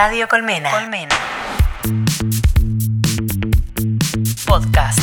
Radio 0.00 0.28
Colmena. 0.28 0.70
Colmena. 0.70 1.16
Podcast. 4.46 5.00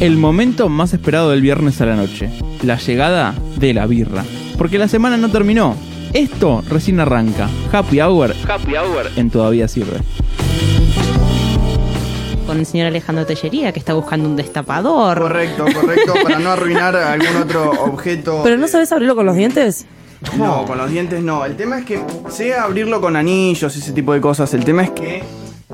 El 0.00 0.16
momento 0.16 0.70
más 0.70 0.94
esperado 0.94 1.28
del 1.28 1.42
viernes 1.42 1.82
a 1.82 1.84
la 1.84 1.96
noche. 1.96 2.30
La 2.62 2.78
llegada 2.78 3.34
de 3.58 3.74
la 3.74 3.84
birra. 3.84 4.24
Porque 4.56 4.78
la 4.78 4.88
semana 4.88 5.18
no 5.18 5.30
terminó. 5.30 5.76
Esto 6.14 6.64
recién 6.66 6.98
arranca. 6.98 7.50
Happy 7.70 8.00
Hour. 8.00 8.34
Happy 8.48 8.74
Hour 8.74 9.10
en 9.16 9.28
todavía 9.28 9.68
sirve. 9.68 9.98
con 12.46 12.58
el 12.58 12.64
señor 12.64 12.86
Alejandro 12.86 13.26
Tellería, 13.26 13.72
que 13.72 13.80
está 13.80 13.92
buscando 13.92 14.26
un 14.26 14.36
destapador. 14.36 15.20
Correcto, 15.20 15.66
correcto, 15.74 16.14
para 16.22 16.38
no 16.38 16.52
arruinar 16.52 16.96
algún 16.96 17.36
otro 17.36 17.70
objeto. 17.70 18.40
¿Pero 18.42 18.56
no 18.56 18.66
sabes 18.66 18.92
abrirlo 18.92 19.14
con 19.14 19.26
los 19.26 19.36
dientes? 19.36 19.86
No, 20.38 20.64
con 20.64 20.78
los 20.78 20.90
dientes 20.90 21.22
no. 21.22 21.44
El 21.44 21.56
tema 21.56 21.78
es 21.78 21.84
que 21.84 22.00
sea 22.28 22.64
abrirlo 22.64 23.00
con 23.00 23.14
anillos 23.16 23.74
y 23.76 23.78
ese 23.80 23.92
tipo 23.92 24.12
de 24.12 24.20
cosas. 24.20 24.52
El 24.54 24.64
tema 24.64 24.82
es 24.82 24.90
que 24.90 25.22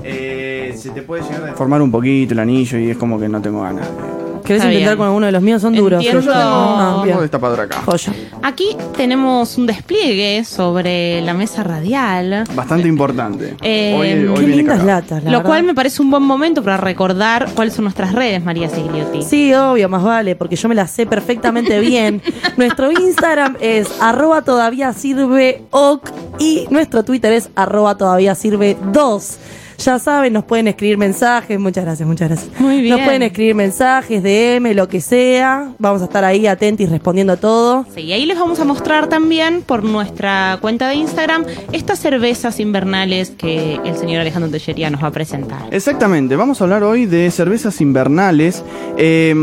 eh, 0.03 0.73
se 0.77 0.89
te 0.91 1.01
puede 1.01 1.23
llegar 1.23 1.43
a 1.43 1.45
deformar 1.47 1.81
un 1.81 1.91
poquito 1.91 2.33
el 2.33 2.39
anillo 2.39 2.77
y 2.77 2.89
es 2.91 2.97
como 2.97 3.19
que 3.19 3.27
no 3.29 3.41
tengo 3.41 3.61
ganas. 3.61 3.87
de- 3.87 4.10
¿Querés 4.43 4.61
Está 4.61 4.71
intentar 4.73 4.95
bien. 4.95 4.97
con 4.97 5.05
alguno 5.07 5.25
de 5.27 5.31
los 5.31 5.41
míos? 5.41 5.61
Son 5.61 5.73
duros. 5.73 6.03
Entiendo. 6.03 6.31
Ah, 6.33 6.91
Tengo 7.01 7.03
bien. 7.05 7.19
destapador 7.21 7.59
acá. 7.61 7.81
Joya. 7.85 8.13
Aquí 8.43 8.75
tenemos 8.97 9.57
un 9.57 9.67
despliegue 9.67 10.43
sobre 10.45 11.21
la 11.21 11.33
mesa 11.33 11.63
radial. 11.63 12.43
Bastante 12.55 12.87
importante. 12.87 13.55
Eh, 13.61 13.95
hoy 13.97 14.27
hoy 14.27 14.33
Qué 14.35 14.39
viene 14.45 14.55
lindas 14.57 14.77
cargado. 14.79 15.01
latas, 15.01 15.23
la 15.23 15.31
lo 15.31 15.37
verdad. 15.37 15.49
cual 15.49 15.63
me 15.63 15.73
parece 15.75 16.01
un 16.01 16.09
buen 16.11 16.23
momento 16.23 16.63
para 16.63 16.77
recordar 16.77 17.49
cuáles 17.55 17.73
son 17.73 17.83
nuestras 17.85 18.13
redes, 18.13 18.43
María 18.43 18.69
Sigliotti. 18.69 19.21
Sí, 19.23 19.53
obvio, 19.53 19.87
más 19.89 20.03
vale, 20.03 20.35
porque 20.35 20.55
yo 20.55 20.67
me 20.69 20.75
la 20.75 20.87
sé 20.87 21.05
perfectamente 21.05 21.79
bien. 21.79 22.21
nuestro 22.57 22.91
Instagram 22.91 23.57
es 23.61 23.87
arroba 24.01 24.41
todavía 24.43 24.93
sirve 24.93 25.63
ok 25.71 26.09
y 26.39 26.65
nuestro 26.69 27.03
Twitter 27.03 27.31
es 27.33 27.49
arroba 27.55 27.95
todavía 27.97 28.35
sirve 28.35 28.77
2. 28.91 29.37
Ya 29.83 29.97
saben, 29.97 30.33
nos 30.33 30.43
pueden 30.43 30.67
escribir 30.67 30.99
mensajes. 30.99 31.59
Muchas 31.59 31.83
gracias, 31.83 32.07
muchas 32.07 32.29
gracias. 32.29 32.59
Muy 32.59 32.81
bien. 32.81 32.95
Nos 32.95 33.05
pueden 33.05 33.23
escribir 33.23 33.55
mensajes, 33.55 34.21
DM, 34.21 34.75
lo 34.75 34.87
que 34.87 35.01
sea. 35.01 35.73
Vamos 35.79 36.03
a 36.03 36.05
estar 36.05 36.23
ahí 36.23 36.45
atentos 36.45 36.85
y 36.85 36.89
respondiendo 36.89 37.35
todo. 37.37 37.85
Sí, 37.95 38.01
y 38.01 38.13
ahí 38.13 38.27
les 38.27 38.37
vamos 38.37 38.59
a 38.59 38.65
mostrar 38.65 39.07
también 39.07 39.63
por 39.63 39.83
nuestra 39.83 40.59
cuenta 40.61 40.87
de 40.89 40.95
Instagram 40.95 41.45
estas 41.71 41.97
cervezas 41.97 42.59
invernales 42.59 43.31
que 43.31 43.79
el 43.83 43.97
señor 43.97 44.21
Alejandro 44.21 44.51
Tellería 44.51 44.91
nos 44.91 45.03
va 45.03 45.07
a 45.07 45.11
presentar. 45.11 45.61
Exactamente, 45.71 46.35
vamos 46.35 46.61
a 46.61 46.65
hablar 46.65 46.83
hoy 46.83 47.07
de 47.07 47.31
cervezas 47.31 47.81
invernales. 47.81 48.63
Eh, 48.97 49.33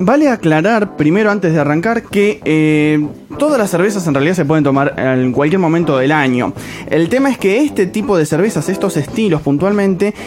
vale 0.00 0.28
aclarar, 0.28 0.96
primero 0.96 1.30
antes 1.30 1.52
de 1.52 1.60
arrancar, 1.60 2.02
que 2.02 2.40
eh, 2.44 3.06
todas 3.38 3.58
las 3.58 3.70
cervezas 3.70 4.06
en 4.06 4.14
realidad 4.14 4.34
se 4.34 4.44
pueden 4.44 4.64
tomar 4.64 4.94
en 4.98 5.32
cualquier 5.32 5.60
momento 5.60 5.98
del 5.98 6.12
año. 6.12 6.52
El 6.90 7.08
tema 7.08 7.30
es 7.30 7.38
que 7.38 7.62
este 7.62 7.86
tipo 7.86 8.16
de 8.16 8.26
cervezas, 8.26 8.68
estos 8.68 8.96
estilos 8.96 9.42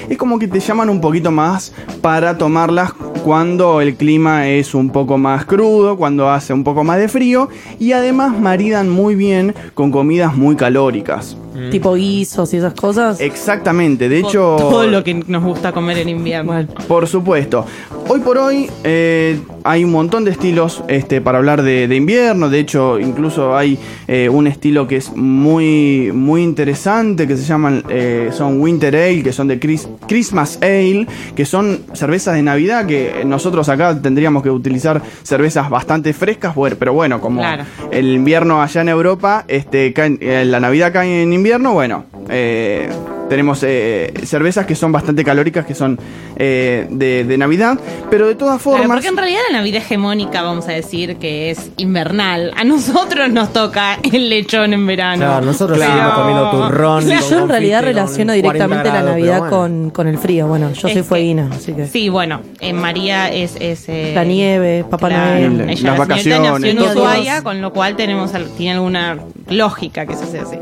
es 0.09 0.17
como 0.17 0.37
que 0.37 0.47
te 0.47 0.59
llaman 0.59 0.89
un 0.89 1.01
poquito 1.01 1.31
más 1.31 1.73
para 2.01 2.37
tomarlas 2.37 2.93
cuando 3.23 3.81
el 3.81 3.95
clima 3.95 4.47
es 4.47 4.75
un 4.75 4.89
poco 4.89 5.17
más 5.17 5.45
crudo, 5.45 5.97
cuando 5.97 6.29
hace 6.29 6.53
un 6.53 6.63
poco 6.63 6.83
más 6.83 6.97
de 6.97 7.07
frío 7.07 7.49
y 7.79 7.93
además 7.93 8.39
maridan 8.39 8.89
muy 8.89 9.15
bien 9.15 9.55
con 9.73 9.91
comidas 9.91 10.35
muy 10.35 10.55
calóricas. 10.55 11.37
Tipo 11.69 11.95
guisos 11.95 12.53
y 12.53 12.57
esas 12.57 12.73
cosas. 12.73 13.19
Exactamente, 13.19 14.07
de 14.09 14.19
hecho... 14.19 14.55
Todo 14.57 14.87
lo 14.87 15.03
que 15.03 15.13
nos 15.13 15.43
gusta 15.43 15.71
comer 15.71 15.97
en 15.97 16.09
invierno. 16.09 16.53
Bueno. 16.53 16.69
Por 16.87 17.07
supuesto. 17.07 17.65
Hoy 18.07 18.19
por 18.21 18.37
hoy 18.37 18.69
eh, 18.83 19.39
hay 19.63 19.83
un 19.83 19.91
montón 19.91 20.23
de 20.25 20.31
estilos 20.31 20.83
este, 20.87 21.21
para 21.21 21.37
hablar 21.39 21.61
de, 21.61 21.87
de 21.87 21.95
invierno. 21.95 22.49
De 22.49 22.59
hecho, 22.59 22.99
incluso 22.99 23.55
hay 23.57 23.77
eh, 24.07 24.29
un 24.29 24.47
estilo 24.47 24.87
que 24.87 24.97
es 24.97 25.15
muy, 25.15 26.11
muy 26.13 26.41
interesante 26.43 27.27
que 27.27 27.35
se 27.37 27.43
llaman 27.43 27.83
eh, 27.89 28.29
son 28.31 28.59
Winter 28.61 28.95
Ale, 28.95 29.23
que 29.23 29.33
son 29.33 29.47
de 29.47 29.59
Chris- 29.59 29.87
Christmas 30.07 30.57
Ale, 30.61 31.07
que 31.35 31.45
son 31.45 31.81
cervezas 31.93 32.35
de 32.35 32.43
Navidad 32.43 32.85
que 32.85 33.23
nosotros 33.25 33.67
acá 33.69 33.99
tendríamos 34.01 34.43
que 34.43 34.49
utilizar 34.49 35.01
cervezas 35.23 35.69
bastante 35.69 36.13
frescas, 36.13 36.53
pero 36.79 36.93
bueno, 36.93 37.19
como 37.21 37.39
Claro. 37.41 37.63
el 37.91 38.07
invierno 38.13 38.61
allá 38.61 38.81
en 38.81 38.89
Europa, 38.89 39.45
este, 39.47 39.93
cae- 39.93 40.45
la 40.45 40.59
Navidad 40.59 40.91
cae 40.93 41.23
en 41.23 41.33
invierno, 41.33 41.40
bueno, 41.73 42.05
eh, 42.29 42.89
tenemos 43.29 43.63
eh, 43.63 44.13
cervezas 44.25 44.65
que 44.65 44.75
son 44.75 44.91
bastante 44.91 45.23
calóricas, 45.23 45.65
que 45.65 45.73
son 45.73 45.97
eh, 46.35 46.85
de, 46.89 47.23
de 47.23 47.37
Navidad, 47.37 47.79
pero 48.09 48.27
de 48.27 48.35
todas 48.35 48.61
Claro, 48.61 48.77
formas... 48.79 48.97
porque 48.97 49.07
en 49.07 49.17
realidad 49.17 49.39
la 49.51 49.57
Navidad 49.59 49.81
hegemónica, 49.81 50.41
vamos 50.41 50.67
a 50.67 50.71
decir 50.73 51.15
que 51.15 51.49
es 51.49 51.71
invernal. 51.77 52.51
A 52.57 52.63
nosotros 52.63 53.29
nos 53.31 53.53
toca 53.53 53.97
el 54.11 54.29
lechón 54.29 54.73
en 54.73 54.85
verano. 54.85 55.25
Claro, 55.25 55.45
nosotros 55.45 55.77
Claro. 55.77 55.93
seguimos 55.93 56.13
comiendo 56.13 56.51
turrón. 56.51 57.03
Sí, 57.03 57.09
con 57.19 57.29
yo 57.29 57.39
en 57.39 57.49
realidad 57.49 57.83
relaciono 57.83 58.33
40 58.33 58.33
directamente 58.33 58.89
la 58.89 59.01
Navidad 59.03 59.39
bueno. 59.39 59.55
con, 59.57 59.89
con 59.91 60.07
el 60.07 60.17
frío. 60.17 60.47
Bueno, 60.47 60.69
yo 60.73 60.81
soy 60.81 60.91
Es 60.91 61.05
fueguina, 61.05 61.49
así 61.53 61.73
que. 61.73 61.87
Sí, 61.87 62.09
bueno, 62.09 62.41
en 62.59 62.75
María 62.75 63.31
es... 63.31 63.55
es 63.59 63.85
eh, 63.87 64.11
La 64.13 64.23
nieve, 64.25 64.85
Papá 64.89 65.07
claro, 65.07 65.49
Noel. 65.49 65.57
Las 65.57 65.79
Ella, 65.79 65.95
la 65.97 66.05
señorita 66.05 66.05
vacaciones, 66.05 66.51
nació 66.51 66.69
en. 66.69 66.79
Ushuaia, 66.97 67.43
con 67.43 67.61
lo 67.61 67.71
cual 67.73 67.95
tenemos 67.95 68.33
al- 68.33 68.49
tiene 68.57 68.73
alguna 68.73 69.17
lógica 69.49 70.05
que 70.05 70.15
se 70.15 70.23
hace 70.25 70.39
así. 70.39 70.57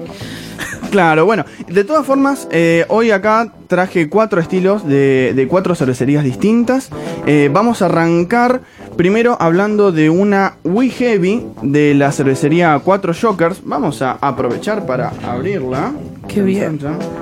Claro, 0.91 1.25
bueno, 1.25 1.45
de 1.67 1.83
todas 1.83 2.05
formas, 2.05 2.47
eh, 2.51 2.85
hoy 2.89 3.11
acá 3.11 3.53
traje 3.67 4.09
cuatro 4.09 4.41
estilos 4.41 4.87
de, 4.87 5.33
de 5.35 5.47
cuatro 5.47 5.75
cervecerías 5.75 6.23
distintas. 6.23 6.89
Eh, 7.27 7.49
vamos 7.53 7.81
a 7.81 7.85
arrancar 7.85 8.61
primero 8.97 9.37
hablando 9.39 9.91
de 9.91 10.09
una 10.09 10.55
We 10.63 10.89
Heavy 10.89 11.45
de 11.61 11.93
la 11.93 12.11
cervecería 12.11 12.79
Cuatro 12.83 13.13
Jokers. 13.13 13.61
Vamos 13.63 14.01
a 14.01 14.13
aprovechar 14.19 14.87
para 14.87 15.11
abrirla. 15.23 15.91
Qué 16.27 16.41
bien. 16.41 16.79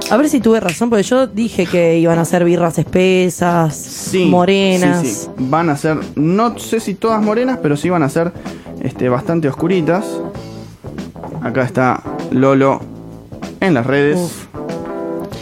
A 0.09 0.15
ver 0.17 0.29
si 0.29 0.39
tuve 0.39 0.59
razón, 0.61 0.89
porque 0.89 1.03
yo 1.03 1.27
dije 1.27 1.65
que 1.65 1.97
iban 1.97 2.19
a 2.19 2.25
ser 2.25 2.45
birras 2.45 2.77
espesas, 2.79 3.75
Sí, 3.75 4.25
morenas. 4.25 5.01
sí, 5.01 5.07
sí. 5.13 5.27
Van 5.39 5.69
a 5.69 5.75
ser, 5.75 5.97
no 6.15 6.57
sé 6.57 6.79
si 6.79 6.93
todas 6.93 7.21
morenas, 7.21 7.59
pero 7.61 7.75
sí 7.75 7.89
van 7.89 8.03
a 8.03 8.09
ser 8.09 8.31
este, 8.81 9.09
bastante 9.09 9.49
oscuritas. 9.49 10.05
Acá 11.43 11.63
está 11.63 12.01
Lolo 12.31 12.81
en 13.59 13.73
las 13.73 13.85
redes. 13.85 14.17
Uf. 14.17 14.45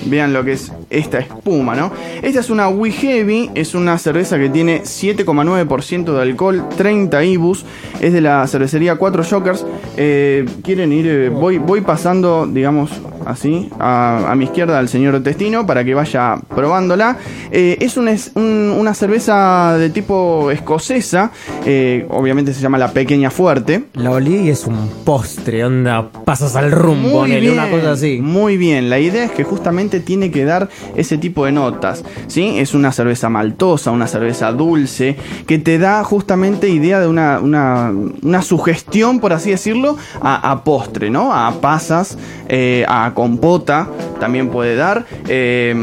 Vean 0.06 0.34
lo 0.34 0.44
que 0.44 0.54
es 0.54 0.72
esta 0.90 1.20
espuma, 1.20 1.76
¿no? 1.76 1.92
Esta 2.22 2.40
es 2.40 2.50
una 2.50 2.70
We 2.70 2.92
Heavy, 2.92 3.50
es 3.56 3.76
una 3.76 3.98
cerveza 3.98 4.38
que 4.38 4.50
tiene 4.50 4.82
7,9% 4.84 6.14
de 6.16 6.22
alcohol, 6.22 6.64
30 6.78 7.24
IBUs, 7.24 7.66
es 8.02 8.14
de 8.14 8.22
la 8.22 8.46
cervecería 8.48 8.96
4 8.96 9.24
Jokers. 9.24 9.66
Eh, 9.98 10.46
Quieren 10.64 10.92
ir, 10.92 11.08
eh, 11.08 11.30
voy, 11.30 11.58
voy 11.58 11.82
pasando, 11.82 12.48
digamos, 12.48 12.92
así, 13.26 13.70
a, 13.80 14.32
a 14.32 14.36
mi 14.36 14.46
izquierda 14.46 14.78
al 14.80 14.88
señor 14.90 15.22
Testino 15.24 15.66
para 15.66 15.84
que 15.84 15.94
vaya 15.94 16.38
probándola. 16.56 17.18
Eh, 17.52 17.78
es 17.80 17.98
un 17.98 18.08
es- 18.08 18.32
un- 18.36 18.76
una 18.78 18.94
cerveza 18.94 19.78
de 19.78 19.90
tipo 19.90 20.52
escocesa, 20.52 21.32
eh, 21.66 22.06
obviamente 22.10 22.54
se 22.54 22.62
llama 22.62 22.78
la 22.78 22.92
Pequeña 22.92 23.32
Fuerte. 23.32 23.86
La 23.94 24.12
olí 24.12 24.36
y 24.42 24.50
es 24.50 24.66
un 24.66 24.90
postre, 25.04 25.64
onda, 25.66 26.10
pasas 26.26 26.56
al 26.56 26.72
rumbo, 26.72 27.10
Muy 27.10 27.20
ponele, 27.22 27.40
bien, 27.42 27.54
una 27.54 27.70
cosa 27.70 27.92
así. 27.94 28.20
Muy 28.22 28.58
bien, 28.58 28.90
la 28.90 29.00
idea 29.00 29.24
es 29.26 29.32
que 29.32 29.44
justamente 29.44 30.00
tiene 30.00 30.30
que 30.32 30.46
dar 30.46 30.70
ese 30.96 31.18
tipo 31.18 31.46
de 31.46 31.52
notas, 31.52 32.04
¿sí? 32.28 32.58
Es 32.60 32.74
una 32.74 32.92
cerveza 32.92 33.30
maltosa, 33.30 33.92
una 33.92 34.08
cerveza 34.08 34.52
dulce, 34.52 35.16
que 35.48 35.60
te 35.60 35.78
da 35.80 36.04
justamente 36.04 36.70
idea 36.70 37.00
de 37.00 37.08
una, 37.08 37.40
una, 37.40 37.94
una 38.22 38.42
sugestión, 38.42 39.20
por 39.20 39.34
así 39.34 39.52
decirlo, 39.52 39.98
a, 40.22 40.52
a 40.52 40.64
postre, 40.64 41.10
¿no? 41.10 41.34
A 41.34 41.52
pasas, 41.62 42.18
eh, 42.48 42.86
a 42.88 43.12
compota, 43.14 43.88
también 44.20 44.50
puede 44.50 44.76
dar. 44.76 45.06
eh, 45.28 45.76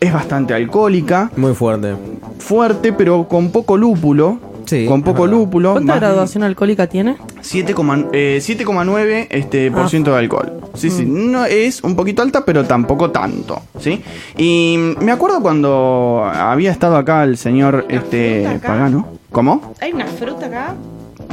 es 0.00 0.12
bastante 0.12 0.54
alcohólica, 0.54 1.30
Muy 1.36 1.54
fuerte. 1.54 1.94
fuerte, 2.38 2.92
pero 2.92 3.28
con 3.28 3.50
poco 3.50 3.76
lúpulo. 3.76 4.38
Sí, 4.68 4.86
con 4.86 5.02
poco 5.02 5.22
verdad. 5.22 5.36
lúpulo. 5.38 5.72
¿Cuánta 5.72 5.92
más- 5.94 6.00
graduación 6.00 6.42
alcohólica 6.44 6.86
tiene? 6.86 7.16
7,9 7.42 8.08
eh, 8.12 8.38
7,9 8.40 9.26
este, 9.30 9.70
por 9.70 9.82
Ah. 9.82 9.88
ciento 9.88 10.12
de 10.12 10.18
alcohol. 10.18 10.52
Sí, 10.74 10.90
sí. 10.90 11.04
Mm. 11.06 11.30
No 11.32 11.44
es 11.44 11.82
un 11.82 11.96
poquito 11.96 12.22
alta, 12.22 12.44
pero 12.44 12.64
tampoco 12.64 13.10
tanto. 13.10 13.60
¿sí? 13.80 14.02
Y 14.36 14.76
me 15.00 15.12
acuerdo 15.12 15.40
cuando 15.40 16.30
había 16.32 16.70
estado 16.70 16.96
acá 16.96 17.24
el 17.24 17.36
señor 17.38 17.86
este. 17.88 18.58
Pagano. 18.62 19.06
¿Cómo? 19.32 19.74
Hay 19.80 19.92
una 19.92 20.06
fruta 20.06 20.46
acá. 20.46 20.74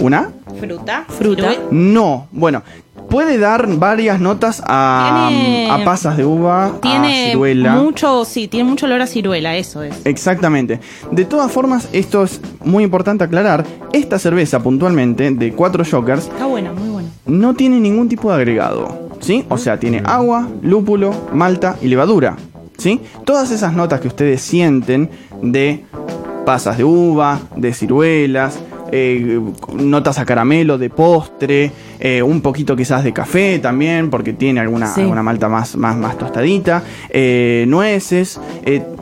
¿Una? 0.01 0.29
Fruta. 0.59 1.05
Fruta. 1.07 1.53
No. 1.71 2.27
Bueno, 2.31 2.63
puede 3.15 3.37
dar 3.37 3.65
varias 3.77 4.19
notas 4.19 4.61
a, 4.67 5.27
Tiene- 5.29 5.71
a 5.71 5.85
pasas 5.85 6.17
de 6.17 6.25
uva, 6.25 6.65
a 6.65 6.81
Tiene 6.81 7.27
ciruela. 7.29 7.75
mucho, 7.75 8.25
sí, 8.25 8.49
tiene 8.49 8.69
mucho 8.69 8.87
olor 8.87 9.01
a 9.01 9.07
ciruela, 9.07 9.55
eso 9.55 9.83
es. 9.83 9.95
Exactamente. 10.05 10.81
De 11.11 11.23
todas 11.23 11.49
formas, 11.49 11.87
esto 11.93 12.23
es 12.23 12.41
muy 12.65 12.83
importante 12.83 13.23
aclarar. 13.23 13.63
Esta 13.93 14.19
cerveza 14.19 14.59
puntualmente 14.61 15.31
de 15.31 15.53
4 15.53 15.85
Jokers 15.89 16.25
Está 16.25 16.45
buena, 16.45 16.73
muy 16.73 16.89
buena. 16.89 17.09
no 17.25 17.53
tiene 17.53 17.79
ningún 17.79 18.09
tipo 18.09 18.29
de 18.31 18.35
agregado, 18.35 19.07
¿sí? 19.21 19.45
O 19.47 19.57
sea, 19.57 19.79
tiene 19.79 20.01
agua, 20.03 20.49
lúpulo, 20.61 21.13
malta 21.31 21.77
y 21.81 21.87
levadura, 21.87 22.35
¿sí? 22.77 22.99
Todas 23.23 23.49
esas 23.51 23.71
notas 23.71 24.01
que 24.01 24.09
ustedes 24.09 24.41
sienten 24.41 25.09
de 25.41 25.85
pasas 26.45 26.77
de 26.77 26.83
uva, 26.83 27.39
de 27.55 27.73
ciruelas, 27.73 28.59
eh, 28.95 29.41
notas 29.73 30.17
a 30.19 30.25
caramelo 30.25 30.77
de 30.77 30.89
postre, 30.89 31.71
eh, 31.99 32.21
un 32.21 32.41
poquito 32.41 32.75
quizás 32.75 33.03
de 33.03 33.11
café 33.11 33.59
también, 33.59 34.09
porque 34.09 34.31
tiene 34.33 34.59
alguna, 34.61 34.87
Sí. 34.87 35.01
alguna 35.01 35.23
malta 35.23 35.49
más, 35.49 35.75
más, 35.75 35.97
más 35.97 36.17
tostadita, 36.17 36.83
eh, 37.09 37.65
nueces, 37.67 38.39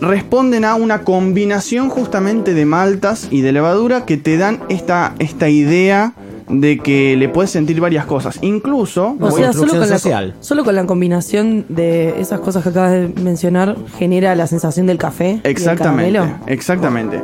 responden 0.01 0.66
a 0.66 0.75
una 0.75 1.01
combinación 1.01 1.90
justamente 1.90 2.54
de 2.54 2.66
maltas 2.66 3.28
y 3.30 3.42
de 3.42 3.51
levadura 3.51 4.06
que 4.06 4.18
te 4.18 4.38
dan 4.38 4.60
esta, 4.69 5.13
esta 5.19 5.50
idea 5.50 6.13
de 6.62 6.78
que 6.80 7.16
le 7.18 7.30
puedes 7.30 7.52
sentir 7.52 7.80
varias 7.82 8.06
cosas. 8.06 8.38
Incluso, 8.42 9.16
O 9.20 9.32
sea, 9.32 9.54
solo 9.54 9.72
con, 9.72 9.90
la, 9.90 10.34
solo 10.40 10.64
con 10.64 10.76
la 10.76 10.86
combinación 10.86 11.66
de 11.70 12.20
esas 12.22 12.40
cosas 12.40 12.64
que 12.64 12.70
acabas 12.70 12.92
de 12.92 13.08
mencionar 13.22 13.76
genera 13.98 14.36
la 14.36 14.48
sensación 14.48 14.86
del 14.86 14.98
café. 14.98 15.40
Exactamente, 15.44 16.20
exactamente. 16.48 17.22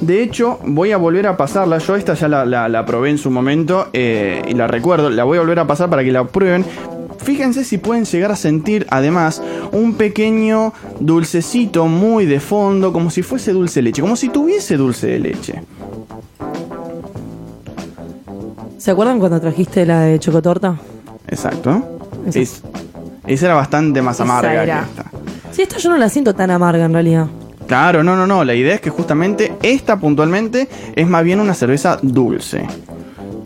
De 0.00 0.22
hecho, 0.22 0.58
voy 0.64 0.92
a 0.92 0.96
volver 0.96 1.26
a 1.26 1.36
pasarla. 1.36 1.78
Yo 1.78 1.96
esta 1.96 2.14
ya 2.14 2.28
la, 2.28 2.44
la- 2.44 2.68
la 2.68 2.84
probé 2.86 3.10
en 3.10 3.18
su 3.18 3.30
momento 3.30 3.88
eh, 3.92 4.42
y 4.48 4.54
la 4.54 4.66
recuerdo. 4.66 5.10
La 5.10 5.24
voy 5.24 5.38
a 5.38 5.40
volver 5.40 5.58
a 5.60 5.66
pasar 5.66 5.88
para 5.90 6.02
que 6.04 6.12
la 6.12 6.24
prueben. 6.24 6.64
Fíjense 7.22 7.62
si 7.64 7.78
pueden 7.78 8.04
llegar 8.04 8.32
a 8.32 8.36
sentir 8.36 8.84
además 8.90 9.40
un 9.70 9.94
pequeño 9.94 10.72
dulcecito 10.98 11.86
muy 11.86 12.26
de 12.26 12.40
fondo, 12.40 12.92
como 12.92 13.10
si 13.10 13.22
fuese 13.22 13.52
dulce 13.52 13.78
de 13.78 13.82
leche, 13.84 14.02
como 14.02 14.16
si 14.16 14.28
tuviese 14.28 14.76
dulce 14.76 15.06
de 15.06 15.18
leche. 15.20 15.62
¿Se 18.82 18.90
acuerdan 18.90 19.20
cuando 19.20 19.40
trajiste 19.40 19.86
la 19.86 20.00
de 20.00 20.18
chocotorta? 20.18 20.74
Exacto. 21.28 22.00
Esa. 22.26 22.40
Es- 22.40 22.62
esa 23.28 23.46
era 23.46 23.54
bastante 23.54 24.02
más 24.02 24.20
amarga 24.20 24.64
era. 24.64 24.80
que 24.80 24.90
esta. 24.90 25.04
Sí, 25.52 25.62
esta 25.62 25.78
yo 25.78 25.90
no 25.90 25.98
la 25.98 26.08
siento 26.08 26.34
tan 26.34 26.50
amarga 26.50 26.84
en 26.86 26.92
realidad. 26.92 27.26
Claro, 27.68 28.02
no, 28.02 28.16
no, 28.16 28.26
no. 28.26 28.42
La 28.44 28.54
idea 28.56 28.74
es 28.74 28.80
que 28.80 28.90
justamente 28.90 29.54
esta 29.62 30.00
puntualmente 30.00 30.68
es 30.96 31.06
más 31.06 31.22
bien 31.22 31.38
una 31.38 31.54
cerveza 31.54 31.96
dulce. 32.02 32.66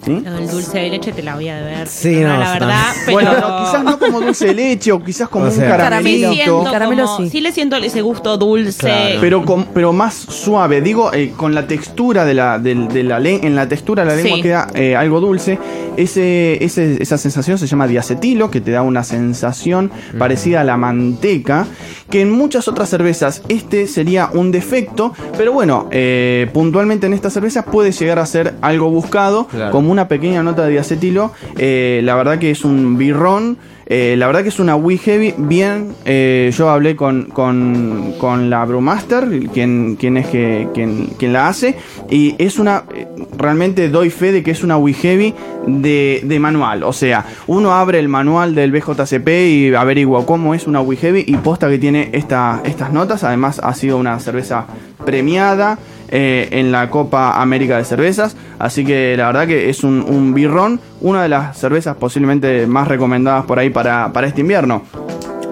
¿Sí? 0.07 0.21
Del 0.21 0.49
dulce 0.49 0.79
de 0.79 0.89
leche 0.91 1.13
te 1.13 1.23
la 1.23 1.35
voy 1.35 1.49
a 1.49 1.57
deber. 1.57 1.89
Sí, 1.89 2.15
Perdona 2.15 2.35
no, 2.35 2.41
la 2.45 2.53
verdad. 2.53 2.85
Pero... 3.05 3.13
Bueno, 3.13 3.33
no, 3.41 3.65
quizás 3.65 3.85
no 3.85 3.99
como 3.99 4.21
dulce 4.21 4.47
de 4.47 4.55
leche 4.55 4.93
o 4.93 5.03
quizás 5.03 5.29
como 5.29 5.47
O 5.47 5.49
un 5.49 5.55
sea, 5.55 5.65
Sí 5.65 5.77
caramelito. 5.77 6.65
El 6.65 6.71
caramelo 6.73 7.17
sí. 7.17 7.29
sí 7.31 7.41
le 7.41 7.51
siento 7.53 7.77
ese 7.77 8.01
gusto 8.03 8.37
dulce. 8.39 8.79
Claro. 8.87 9.19
Pero, 9.21 9.45
con- 9.45 9.65
pero 9.75 9.93
más 9.93 10.15
suave, 10.15 10.81
digo, 10.81 11.13
eh, 11.13 11.33
con 11.37 11.55
la 11.55 11.67
textura 11.67 12.25
de 12.25 12.35
la, 12.35 12.59
del- 12.59 12.89
de, 12.89 13.03
la 13.03 13.19
lengua, 13.19 13.47
en 13.49 13.57
la 13.57 13.69
textura 13.69 14.05
de 14.05 14.11
la 14.11 14.17
lengua 14.17 14.37
Sí. 14.37 14.43
queda 14.43 14.69
eh, 14.75 14.95
algo 14.97 15.21
dulce. 15.21 15.59
Ese, 15.97 16.63
ese- 16.63 17.03
esa 17.03 17.19
sensación 17.19 17.59
se 17.59 17.67
llama 17.67 17.87
diacetilo, 17.87 18.51
que 18.51 18.61
te 18.61 18.71
da 18.71 18.83
una 18.83 19.03
sensación 19.03 19.91
parecida 20.19 20.61
a 20.61 20.65
la 20.65 20.77
manteca, 20.77 21.67
que 22.11 22.21
en 22.21 22.31
muchas 22.31 22.69
otras 22.69 22.89
cervezas 22.91 23.43
este 23.49 23.87
sería 23.87 24.29
un 24.33 24.53
defecto, 24.53 25.13
pero 25.37 25.53
bueno, 25.53 25.89
eh, 25.91 26.49
puntualmente 26.53 27.07
en 27.07 27.15
esta 27.15 27.31
cerveza 27.31 27.65
puede 27.65 27.93
llegar 27.93 28.19
a 28.19 28.27
ser 28.27 28.55
algo 28.61 28.91
buscado, 28.91 29.47
Claro. 29.47 29.73
como 29.73 29.91
una 29.97 30.09
pequeña 30.09 30.43
nota 30.43 30.65
de 30.67 30.73
diacetilo. 30.73 31.33
Eh, 31.57 32.01
la 32.05 32.15
verdad 32.17 32.39
que 32.39 32.51
es 32.51 32.65
un 32.65 32.99
birrón. 32.99 33.57
eh, 33.89 34.17
la 34.19 34.27
verdad 34.27 34.43
que 34.43 34.49
es 34.51 34.59
una 34.59 34.77
Wii 34.77 34.99
Heavy 34.99 35.35
bien. 35.39 35.95
eh, 36.05 36.53
yo 36.55 36.69
hablé 36.69 36.97
con, 36.97 37.27
con, 37.27 38.15
con 38.19 38.51
la 38.51 38.65
Brewmaster, 38.67 39.25
quien, 39.55 39.97
es 40.19 40.27
que, 40.27 40.69
quien, 40.75 41.33
la 41.33 41.49
hace. 41.49 41.77
Y 42.11 42.35
es 42.37 42.59
una. 42.59 42.85
Realmente 43.39 43.89
doy 43.89 44.11
fe 44.11 44.33
de 44.33 44.43
que 44.43 44.51
es 44.51 44.63
una 44.63 44.77
Wii 44.77 44.95
Heavy 44.95 45.35
de, 45.67 46.21
de 46.25 46.39
manual. 46.39 46.83
O 46.83 46.93
sea, 46.93 47.25
uno 47.47 47.73
abre 47.73 47.99
el 47.99 48.09
manual 48.09 48.55
del 48.55 48.73
BJCP 48.73 49.29
y 49.29 49.75
averigua 49.75 50.27
cómo 50.27 50.55
es 50.55 50.67
una 50.67 50.83
Wii 50.83 50.99
Heavy 50.99 51.25
y 51.27 51.37
posta 51.39 51.71
que 51.71 51.79
tiene 51.79 52.11
esta, 52.13 52.61
estas 52.65 52.93
notas. 52.93 53.25
Además, 53.25 53.61
ha 53.63 53.73
sido 53.73 53.97
una 53.97 54.21
cerveza 54.21 54.67
premiada 55.07 55.79
eh, 56.09 56.49
en 56.53 56.73
la 56.73 56.89
Copa 56.91 57.41
América 57.41 57.77
de 57.79 57.85
Cervezas. 57.85 58.37
Así 58.59 58.85
que 58.85 59.17
la 59.17 59.27
verdad 59.27 59.47
que 59.47 59.69
es 59.71 59.85
un, 59.85 60.03
un 60.07 60.35
birrón, 60.35 60.81
una 61.01 61.23
de 61.23 61.29
las 61.29 61.59
cervezas 61.59 61.97
posiblemente 61.97 62.67
más 62.67 62.89
recomendadas 62.89 63.45
por 63.45 63.59
ahí 63.59 63.71
para, 63.71 64.13
para 64.13 64.27
este 64.27 64.41
invierno. 64.43 64.83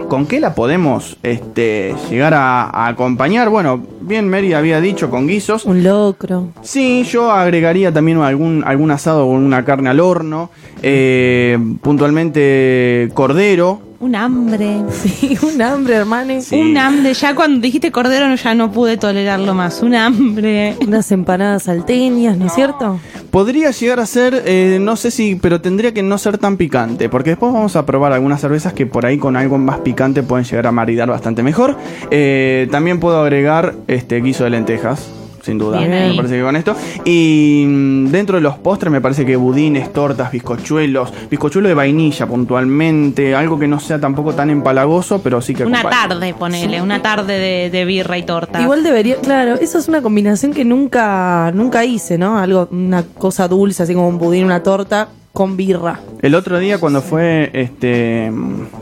¿Con 0.09 0.27
qué 0.27 0.39
la 0.39 0.55
podemos 0.55 1.17
este, 1.23 1.95
llegar 2.11 2.35
a, 2.35 2.65
a 2.65 2.89
acompañar? 2.89 3.49
Bueno, 3.49 3.83
bien 4.03 4.29
Mary 4.29 4.53
había 4.53 4.81
dicho 4.81 5.09
con 5.11 5.27
guisos. 5.27 5.65
Un 5.65 5.83
locro. 5.83 6.49
Sí, 6.63 7.05
yo 7.05 7.33
agregaría 7.33 7.91
también 7.91 8.19
algún, 8.19 8.63
algún 8.67 8.91
asado 8.91 9.27
con 9.27 9.37
una 9.43 9.65
carne 9.65 9.89
al 9.91 10.01
horno. 10.01 10.51
eh, 10.83 11.59
puntualmente 11.81 13.09
cordero. 13.15 13.81
Un 14.05 14.15
hambre. 14.17 14.83
Sí, 14.93 15.39
un 15.43 15.63
hambre, 15.63 15.95
hermano. 15.95 16.35
Sí. 16.43 16.57
Un 16.61 16.77
hambre. 16.77 17.15
Ya 17.15 17.35
cuando 17.35 17.61
dijiste 17.61 17.91
cordero 17.91 18.29
no- 18.29 18.35
ya 18.37 18.55
no 18.55 18.71
pude 18.71 18.99
tolerarlo 18.99 19.55
más. 19.55 19.81
Un 19.83 19.95
hambre. 19.95 20.77
Unas 20.87 21.11
empanadas 21.11 21.63
salteñas, 21.65 22.37
¿no 22.37 22.47
es 22.47 22.53
cierto? 22.55 23.01
Podría 23.31 23.71
llegar 23.71 24.01
a 24.01 24.07
ser, 24.07 24.43
eh, 24.45 24.79
no 24.81 24.97
sé 24.97 25.11
si, 25.11 25.37
pero 25.37 25.61
tendría 25.63 25.95
que 25.95 26.03
no 26.03 26.19
ser 26.19 26.37
tan 26.37 26.57
picante, 26.59 27.09
porque 27.09 27.31
después 27.31 27.53
vamos 27.53 27.77
a 27.77 27.87
probar 27.87 28.13
algunas 28.13 28.41
cervezas 28.43 28.75
que 28.75 28.85
por 28.87 29.07
ahí 29.07 29.17
con 29.17 29.37
algo 29.37 29.57
más 29.57 29.79
picante 29.79 30.23
pueden 30.23 30.45
llegar 30.45 30.67
a 30.67 30.73
maridar 30.73 31.09
bastante 31.09 31.43
mejor. 31.43 31.77
Eh, 32.11 32.69
también 32.71 33.01
puedo 33.01 33.21
agregar 33.23 33.75
este 33.89 34.21
guiso 34.21 34.45
de 34.45 34.51
lentejas. 34.51 35.09
Sin 35.45 35.59
duda, 35.59 35.79
Bien 35.79 35.91
me 35.91 36.15
parece 36.15 36.37
que 36.37 36.43
con 36.43 36.57
esto. 36.57 36.75
Y 37.05 37.67
mm, 37.69 38.07
dentro 38.07 38.37
de 38.37 38.41
los 38.41 38.57
postres 38.57 38.91
me 38.91 39.03
parece 39.03 39.27
que 39.27 39.37
budines, 39.37 39.93
tortas, 39.93 40.33
bizcochuelos, 40.33 41.13
bizcochuelo 41.31 41.69
de 41.69 41.75
vainilla 41.75 42.27
puntualmente, 42.27 43.35
algo 43.35 43.59
que 43.59 43.69
no 43.69 43.79
sea 43.79 44.01
tampoco 44.01 44.33
tan 44.33 44.49
empalagoso, 44.49 45.21
pero 45.21 45.43
sí 45.43 45.55
que 45.55 45.67
Una 45.67 45.83
tarde, 45.83 46.33
ponele. 46.33 46.81
Una 46.81 47.03
tarde 47.03 47.39
de, 47.39 47.69
de 47.69 47.85
birra 47.85 48.17
y 48.17 48.23
torta. 48.23 48.63
Igual 48.63 48.83
debería, 48.83 49.17
claro, 49.17 49.57
eso 49.57 49.79
es 49.79 49.87
una 49.87 50.01
combinación 50.01 50.55
que 50.55 50.65
nunca, 50.65 51.53
nunca 51.53 51.85
hice, 51.85 52.17
¿no? 52.17 52.39
Algo, 52.39 52.67
una 52.71 53.03
cosa 53.03 53.47
dulce, 53.47 53.83
así 53.83 53.93
como 53.93 54.09
un 54.09 54.19
budín, 54.19 54.47
una 54.47 54.63
torta 54.63 55.09
con 55.35 55.57
birra. 55.57 55.99
El 56.23 56.35
otro 56.37 56.59
día 56.61 56.79
cuando 56.79 57.03
fue, 57.03 57.51
este, 57.53 58.33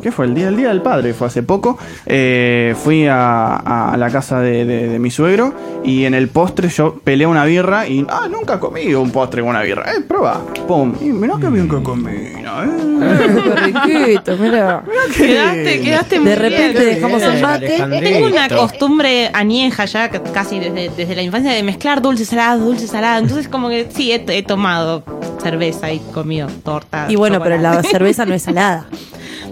¿qué 0.02 0.12
fue? 0.12 0.26
El 0.26 0.34
día, 0.34 0.48
el 0.48 0.56
día 0.56 0.68
del 0.68 0.82
padre, 0.82 1.14
fue 1.14 1.26
hace 1.26 1.42
poco, 1.42 1.78
eh, 2.06 2.74
fui 2.76 3.06
a, 3.08 3.56
a 3.90 3.96
la 3.96 4.10
casa 4.10 4.38
de, 4.40 4.64
de- 4.66 4.88
de 4.88 4.98
mi 4.98 5.10
suegro 5.10 5.54
y 5.82 6.04
en 6.04 6.12
el 6.14 6.28
postre 6.28 6.68
yo 6.68 7.00
peleé 7.02 7.26
una 7.26 7.46
birra 7.46 7.88
y, 7.88 8.06
ah, 8.08 8.28
nunca 8.30 8.60
comí 8.60 8.92
un 8.94 9.10
postre 9.10 9.40
con 9.40 9.50
una 9.50 9.62
birra, 9.62 9.90
eh, 9.92 10.02
prueba, 10.06 10.42
pum, 10.68 10.94
y 11.00 11.06
mirá 11.06 11.34
que 11.40 11.48
bien 11.48 11.68
que 11.68 11.82
combina, 11.82 12.64
eh. 12.64 13.72
Qué 13.86 13.98
riquito, 13.98 14.36
mira. 14.36 14.84
Quedaste, 15.16 15.80
quedaste 15.80 16.20
muy 16.20 16.28
De 16.28 16.36
repente 16.36 16.80
bien. 16.84 16.94
dejamos 16.96 17.22
un 17.22 17.40
mate. 17.40 17.82
Tengo 18.00 18.26
una 18.26 18.48
costumbre 18.48 19.30
añeja 19.32 19.86
ya, 19.86 20.10
que 20.10 20.20
casi 20.20 20.58
desde, 20.60 20.90
desde 20.96 21.14
la 21.16 21.22
infancia, 21.22 21.50
de 21.52 21.62
mezclar 21.62 22.02
dulce, 22.02 22.24
salado, 22.26 22.64
dulce, 22.64 22.86
salado. 22.86 23.20
Entonces, 23.22 23.48
como 23.48 23.68
que 23.70 23.88
sí, 23.92 24.12
he, 24.12 24.22
he 24.28 24.42
tomado 24.42 25.02
cerveza 25.42 25.92
y 25.92 25.98
comido 25.98 26.48
torta. 26.64 27.06
Y 27.08 27.16
bueno, 27.16 27.40
pero 27.42 27.56
chocolate. 27.56 27.82
la 27.84 27.90
cerveza 27.90 28.24
no 28.26 28.34
es 28.34 28.42
salada. 28.48 28.86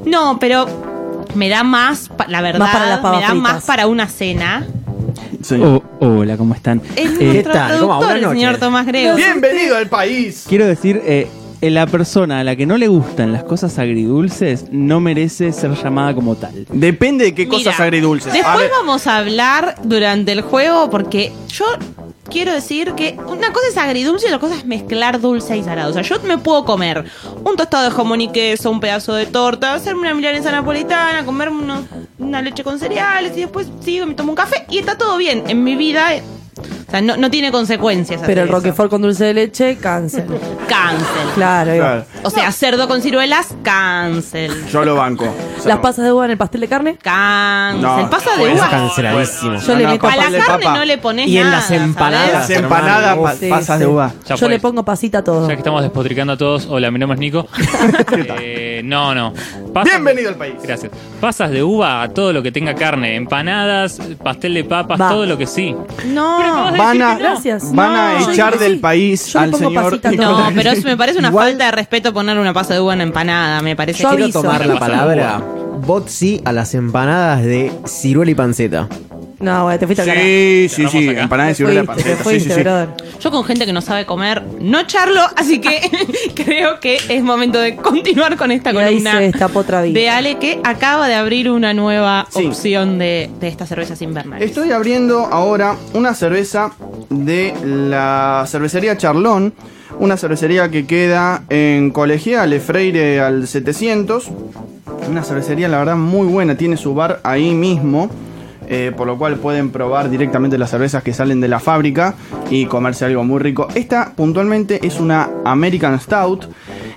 No, 0.07 0.39
pero 0.39 0.67
me 1.35 1.49
da 1.49 1.63
más, 1.63 2.11
la 2.29 2.41
verdad, 2.41 2.61
Más 2.61 2.73
para 2.73 2.87
las 2.87 3.03
me 3.03 3.09
da 3.11 3.17
fritas. 3.17 3.37
más 3.37 3.65
para 3.65 3.87
una 3.87 4.07
cena. 4.09 4.67
Sí. 5.43 5.57
Oh, 5.63 5.83
hola, 6.01 6.37
¿cómo 6.37 6.55
están? 6.55 6.81
Es 6.97 7.11
Eh, 7.21 7.25
nuestro 7.25 7.53
tal? 7.53 7.79
¿Cómo 7.81 7.89
va? 7.93 7.99
productor, 8.01 8.19
el 8.33 8.37
señor. 8.39 8.57
Tomás 8.59 8.87
Grego. 8.87 9.17
Bienvenido 9.17 9.77
al 9.77 9.89
país. 9.89 10.45
Quiero 10.49 10.67
decir, 10.67 11.01
eh, 11.05 11.29
la 11.63 11.87
persona 11.87 12.41
a 12.41 12.45
la 12.45 12.57
que 12.57 12.65
no 12.67 12.77
le 12.79 12.89
gustan 12.89 13.33
las 13.33 13.45
cosas 13.45 13.79
agridulces 13.79 14.67
no 14.71 15.01
merece 15.01 15.53
ser 15.53 15.73
llamada 15.75 16.15
como 16.15 16.35
tal. 16.37 16.67
Depende 16.73 17.25
de 17.27 17.35
qué 17.35 17.49
cosas 17.49 17.75
Mira, 17.75 17.85
agridulces. 17.85 18.33
A 18.33 18.37
Después 18.37 18.71
vamos 18.71 19.07
a 19.07 19.19
hablar 19.19 19.75
durante 19.85 20.33
el 20.33 20.41
juego 20.43 20.89
porque 20.91 21.33
yo 21.49 21.65
quiero 22.31 22.53
decir 22.53 22.95
que 22.95 23.19
una 23.27 23.53
cosa 23.53 23.69
es 23.69 23.77
agridulce 23.77 24.27
y 24.27 24.29
otra 24.29 24.39
cosa 24.39 24.57
es 24.57 24.65
mezclar 24.65 25.21
dulce 25.21 25.57
y 25.57 25.63
salado. 25.63 25.91
O 25.91 25.93
sea, 25.93 26.03
yo 26.03 26.19
me 26.23 26.39
puedo 26.39 26.65
comer 26.65 27.05
un 27.45 27.57
tostado 27.57 27.85
de 27.85 27.91
jamón 27.91 28.21
y 28.21 28.29
queso, 28.29 28.71
un 28.71 28.81
pedazo 28.81 29.15
de 29.15 29.27
torta, 29.27 29.75
hacerme 29.75 30.03
una 30.03 30.15
milanesa 30.15 30.51
napolitana, 30.51 31.25
comerme 31.25 31.85
una 32.19 32.43
leche 32.43 32.65
con 32.65 32.79
cereales 32.79 33.37
y 33.37 33.41
después 33.41 33.69
sigo 33.81 34.05
y 34.05 34.09
me 34.09 34.15
tomo 34.15 34.31
un 34.33 34.37
café 34.37 34.65
y 34.71 34.79
está 34.79 34.97
todo 34.97 35.17
bien. 35.17 35.45
En 35.49 35.63
mi 35.65 35.77
vida, 35.77 36.11
o 36.91 36.93
sea, 36.93 37.01
no, 37.01 37.17
no 37.17 37.31
tiene 37.31 37.53
consecuencias. 37.53 38.21
Pero 38.27 38.43
el 38.43 38.49
eso. 38.49 38.57
Roquefort 38.57 38.91
con 38.91 39.01
dulce 39.01 39.27
de 39.27 39.35
leche, 39.35 39.77
cáncer. 39.77 40.27
Cancel. 40.69 41.07
Claro, 41.37 41.73
claro, 41.77 42.05
O 42.25 42.31
sea, 42.31 42.51
cerdo 42.51 42.89
con 42.89 43.01
ciruelas, 43.01 43.55
cancel. 43.63 44.53
yo 44.73 44.85
lo 44.85 44.97
banco. 44.97 45.33
Las 45.65 45.79
pasas 45.79 46.05
de 46.05 46.13
uva 46.13 46.25
en 46.25 46.33
el 46.33 46.37
pastel 46.39 46.63
de 46.63 46.69
carne. 46.69 46.97
Cancel. 47.01 47.83
No, 47.83 48.11
Pasa 48.11 48.31
de 48.33 48.39
pues, 48.39 48.55
uva. 48.59 48.69
canceladísimo. 48.71 49.57
Yo 49.61 49.77
le 49.77 49.87
meto 49.87 50.07
A 50.09 50.17
la 50.17 50.23
carne 50.25 50.39
papa. 50.47 50.75
no 50.79 50.85
le 50.85 50.99
pones 50.99 51.29
Y 51.29 51.39
en 51.39 51.45
nada. 51.45 51.57
las 51.59 51.71
empanadas. 51.71 52.33
Las 52.33 52.43
¿sabes? 52.49 52.59
empanadas, 52.63 53.19
pa- 53.19 53.35
Sí, 53.37 53.49
pasas 53.49 53.77
sí. 53.79 53.85
de 53.85 53.87
uva. 53.87 54.13
Ya 54.27 54.35
Yo 54.35 54.49
le 54.49 54.59
pongo 54.59 54.85
pasita 54.85 55.19
a 55.19 55.25
todo. 55.25 55.43
Ya 55.49 55.55
que 55.55 55.61
estamos 55.61 55.83
despotricando 55.83 56.33
a 56.33 56.37
todos, 56.37 56.67
hola, 56.67 56.91
mi 56.91 56.99
nombre 56.99 57.15
es 57.15 57.21
Nico. 57.21 57.47
Eh, 58.41 58.83
no, 58.85 59.15
no. 59.15 59.33
Pasas- 59.73 59.93
Bienvenido 59.95 60.31
al 60.31 60.37
país. 60.37 60.55
Gracias. 60.63 60.91
Pasas 61.21 61.51
de 61.51 61.63
uva 61.63 62.03
a 62.03 62.09
todo 62.09 62.33
lo 62.33 62.43
que 62.43 62.51
tenga 62.51 62.75
carne, 62.75 63.15
empanadas, 63.17 63.99
pastel 64.23 64.55
de 64.55 64.65
papas, 64.65 65.01
Va. 65.01 65.09
todo 65.11 65.27
lo 65.27 65.37
que 65.39 65.47
sí. 65.47 65.75
No. 66.07 66.71
Van 66.83 67.03
a, 67.03 67.15
Gracias. 67.19 67.75
van 67.75 67.91
a 67.95 68.13
No, 68.19 68.21
yo 68.27 68.31
echar 68.33 68.53
digo 68.53 68.65
del 68.65 68.73
sí. 68.75 68.79
país 68.79 69.27
Yo 69.27 69.39
le 69.39 69.45
al 69.45 69.51
pongo 69.51 69.69
señor 69.69 69.85
pasita 69.85 70.09
a 70.09 70.13
todo. 70.13 70.23
No, 70.23 70.31
Nicolás. 70.31 70.53
pero 70.57 70.71
eso 70.71 70.89
me 70.89 70.97
parece 70.97 71.19
una 71.19 71.29
Igual- 71.29 71.49
falta 71.51 71.65
de 71.67 71.71
respeto 71.73 72.13
poner 72.13 72.39
una 72.39 72.53
pasa 72.53 72.75
de 72.75 72.81
uva 72.81 72.95
en 72.95 73.01
empanada, 73.03 73.61
me 73.63 73.77
parece. 73.77 74.03
Yo 74.03 74.09
que- 74.11 74.17
Quiero 74.17 74.25
aviso. 74.25 74.43
tomar 74.43 74.67
la 74.67 74.79
palabra. 74.79 75.43
Bot 75.87 76.09
sí 76.09 76.41
a 76.45 76.53
las 76.53 76.75
empanadas 76.75 77.43
de 77.43 77.73
ciruela 77.87 78.31
y 78.31 78.35
panceta. 78.35 78.89
No, 79.41 79.65
güey, 79.65 79.79
te 79.79 79.87
fuiste 79.87 80.03
a 80.03 80.05
cara. 80.05 80.21
Sí, 80.21 80.67
sí, 80.69 80.87
sí, 80.89 81.09
acá. 81.09 81.23
empanadas 81.23 81.53
y 81.53 81.55
ciruela 81.57 81.85
fuiste, 81.85 82.03
te 82.03 82.11
panceta. 82.11 82.31
Sí, 82.31 82.39
sí, 82.41 82.45
fuiste, 82.45 82.55
sí. 82.57 82.61
brother. 82.63 82.89
Yo 83.21 83.31
con 83.31 83.45
gente 83.45 83.65
que 83.65 83.73
no 83.73 83.81
sabe 83.81 84.05
comer 84.05 84.43
no 84.61 84.87
charlo, 84.87 85.21
así 85.35 85.61
que 85.63 85.81
creo 86.35 86.79
que 86.79 86.99
es 87.09 87.23
momento 87.23 87.59
de 87.59 87.77
continuar 87.77 88.37
con 88.37 88.51
esta 88.51 88.71
Y 88.73 88.77
ahí 88.77 88.85
columna 88.91 89.13
se 89.13 89.21
destapó 89.23 89.61
otra 89.61 89.81
vida. 89.83 89.99
de 89.99 90.11
Ale 90.11 90.39
que 90.39 90.61
acaba 90.63 91.09
de 91.09 91.15
abrir 91.15 91.51
una 91.51 91.73
nueva 91.73 92.27
Sí. 92.31 92.47
opción 92.47 92.99
de, 92.99 93.31
de 93.41 93.49
estas 93.49 93.69
cervezas 93.71 94.03
invernales. 94.03 94.47
Estoy 94.47 94.73
abriendo 94.73 95.21
ahora 95.27 95.75
una 95.95 96.15
cerveza 96.15 96.73
de 97.09 97.55
la 97.65 98.45
cervecería 98.47 98.99
Charlón, 98.99 99.55
una 99.99 100.19
cervecería 100.19 100.71
que 100.71 100.87
queda 100.87 101.45
en 101.49 101.91
Colegiale, 101.93 102.61
Freire 102.61 103.21
al 103.21 103.49
700. 103.49 104.29
Una 105.09 105.25
cervecería, 105.25 105.67
la 105.69 105.79
verdad, 105.79 105.97
muy 105.97 106.27
buena, 106.27 106.57
tiene 106.57 106.77
su 106.77 106.95
bar 106.95 107.21
ahí 107.25 107.53
mismo. 107.55 108.11
Eh, 108.73 108.93
por 108.97 109.09
lo 109.09 109.19
cual 109.19 109.35
pueden 109.35 109.71
probar 109.71 110.09
directamente 110.11 110.57
las 110.57 110.71
cervezas 110.71 111.03
que 111.03 111.13
salen 111.13 111.41
de 111.41 111.49
la 111.49 111.59
fábrica 111.59 112.15
y 112.51 112.67
comerse 112.67 113.05
algo 113.05 113.25
muy 113.25 113.41
rico. 113.41 113.67
Esta 113.75 114.13
puntualmente 114.15 114.87
es 114.87 115.01
una 115.01 115.29
American 115.45 115.99
Stout. 115.99 116.47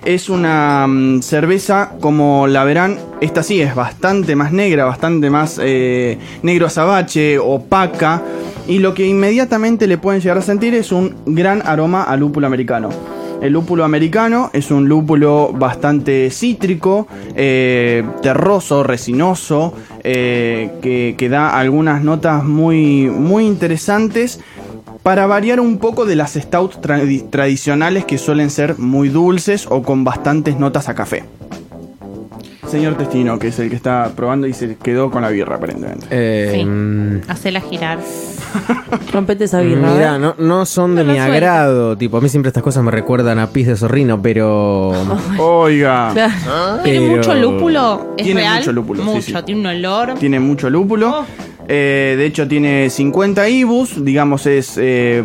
Es 0.04 0.28
una 0.28 0.86
mm, 0.86 1.22
cerveza 1.22 1.94
como 2.00 2.46
la 2.46 2.62
verán. 2.62 2.98
Esta 3.20 3.42
sí 3.42 3.60
es 3.60 3.74
bastante 3.74 4.36
más 4.36 4.52
negra, 4.52 4.84
bastante 4.84 5.30
más 5.30 5.58
eh, 5.60 6.16
negro 6.42 6.66
azabache, 6.66 7.40
opaca. 7.40 8.22
Y 8.68 8.78
lo 8.78 8.94
que 8.94 9.06
inmediatamente 9.06 9.88
le 9.88 9.98
pueden 9.98 10.20
llegar 10.20 10.38
a 10.38 10.42
sentir 10.42 10.74
es 10.74 10.92
un 10.92 11.16
gran 11.26 11.60
aroma 11.66 12.04
a 12.04 12.16
lúpulo 12.16 12.46
americano. 12.46 13.13
El 13.44 13.52
lúpulo 13.52 13.84
americano 13.84 14.48
es 14.54 14.70
un 14.70 14.88
lúpulo 14.88 15.52
bastante 15.52 16.30
cítrico, 16.30 17.06
eh, 17.36 18.02
terroso, 18.22 18.82
resinoso, 18.82 19.74
eh, 20.02 20.70
que, 20.80 21.14
que 21.18 21.28
da 21.28 21.58
algunas 21.58 22.02
notas 22.02 22.42
muy, 22.42 23.10
muy 23.10 23.44
interesantes 23.44 24.40
para 25.02 25.26
variar 25.26 25.60
un 25.60 25.76
poco 25.76 26.06
de 26.06 26.16
las 26.16 26.32
stouts 26.32 26.80
tradi- 26.80 27.28
tradicionales 27.28 28.06
que 28.06 28.16
suelen 28.16 28.48
ser 28.48 28.78
muy 28.78 29.10
dulces 29.10 29.66
o 29.68 29.82
con 29.82 30.04
bastantes 30.04 30.58
notas 30.58 30.88
a 30.88 30.94
café. 30.94 31.24
Señor 32.66 32.94
Testino, 32.96 33.38
que 33.38 33.48
es 33.48 33.58
el 33.58 33.68
que 33.68 33.76
está 33.76 34.10
probando 34.16 34.46
y 34.46 34.54
se 34.54 34.76
quedó 34.76 35.10
con 35.10 35.20
la 35.20 35.28
birra 35.28 35.56
aparentemente. 35.56 36.06
Eh, 36.10 36.50
Sí. 36.54 36.64
mm, 36.64 37.20
Hacela 37.28 37.60
girar. 37.60 37.98
Rompete 39.12 39.44
esa 39.44 39.60
birra. 39.60 39.92
Mira, 39.92 40.16
¿eh? 40.16 40.18
no, 40.18 40.34
no 40.38 40.66
son 40.66 40.94
de 40.94 41.04
No 41.04 41.12
mi 41.12 41.16
suelta. 41.18 41.34
agrado. 41.34 41.96
Tipo, 41.96 42.16
a 42.18 42.20
mí 42.20 42.28
siempre 42.28 42.48
estas 42.48 42.62
cosas 42.62 42.82
me 42.82 42.90
recuerdan 42.90 43.38
a 43.38 43.48
pis 43.48 43.66
de 43.66 43.76
zorrino, 43.76 44.20
pero. 44.20 44.92
Oiga, 45.38 46.10
Claro. 46.12 46.82
¿Tiene 46.82 47.00
Pero- 47.00 47.16
mucho 47.16 47.34
lúpulo? 47.34 48.14
¿Es 48.16 48.24
Tiene 48.24 48.40
real? 48.40 48.58
mucho 48.58 48.72
lúpulo, 48.72 49.02
sí, 49.02 49.08
Mucho, 49.08 49.20
sí. 49.38 49.44
tiene 49.46 49.60
un 49.60 49.66
olor. 49.66 50.14
tiene 50.14 50.40
mucho 50.40 50.70
lúpulo. 50.70 51.20
Oh. 51.20 51.24
Eh, 51.66 52.14
de 52.18 52.26
hecho, 52.26 52.46
tiene 52.46 52.90
50 52.90 53.48
IBUs, 53.48 54.04
digamos, 54.04 54.44
es 54.46 54.74
eh, 54.76 55.24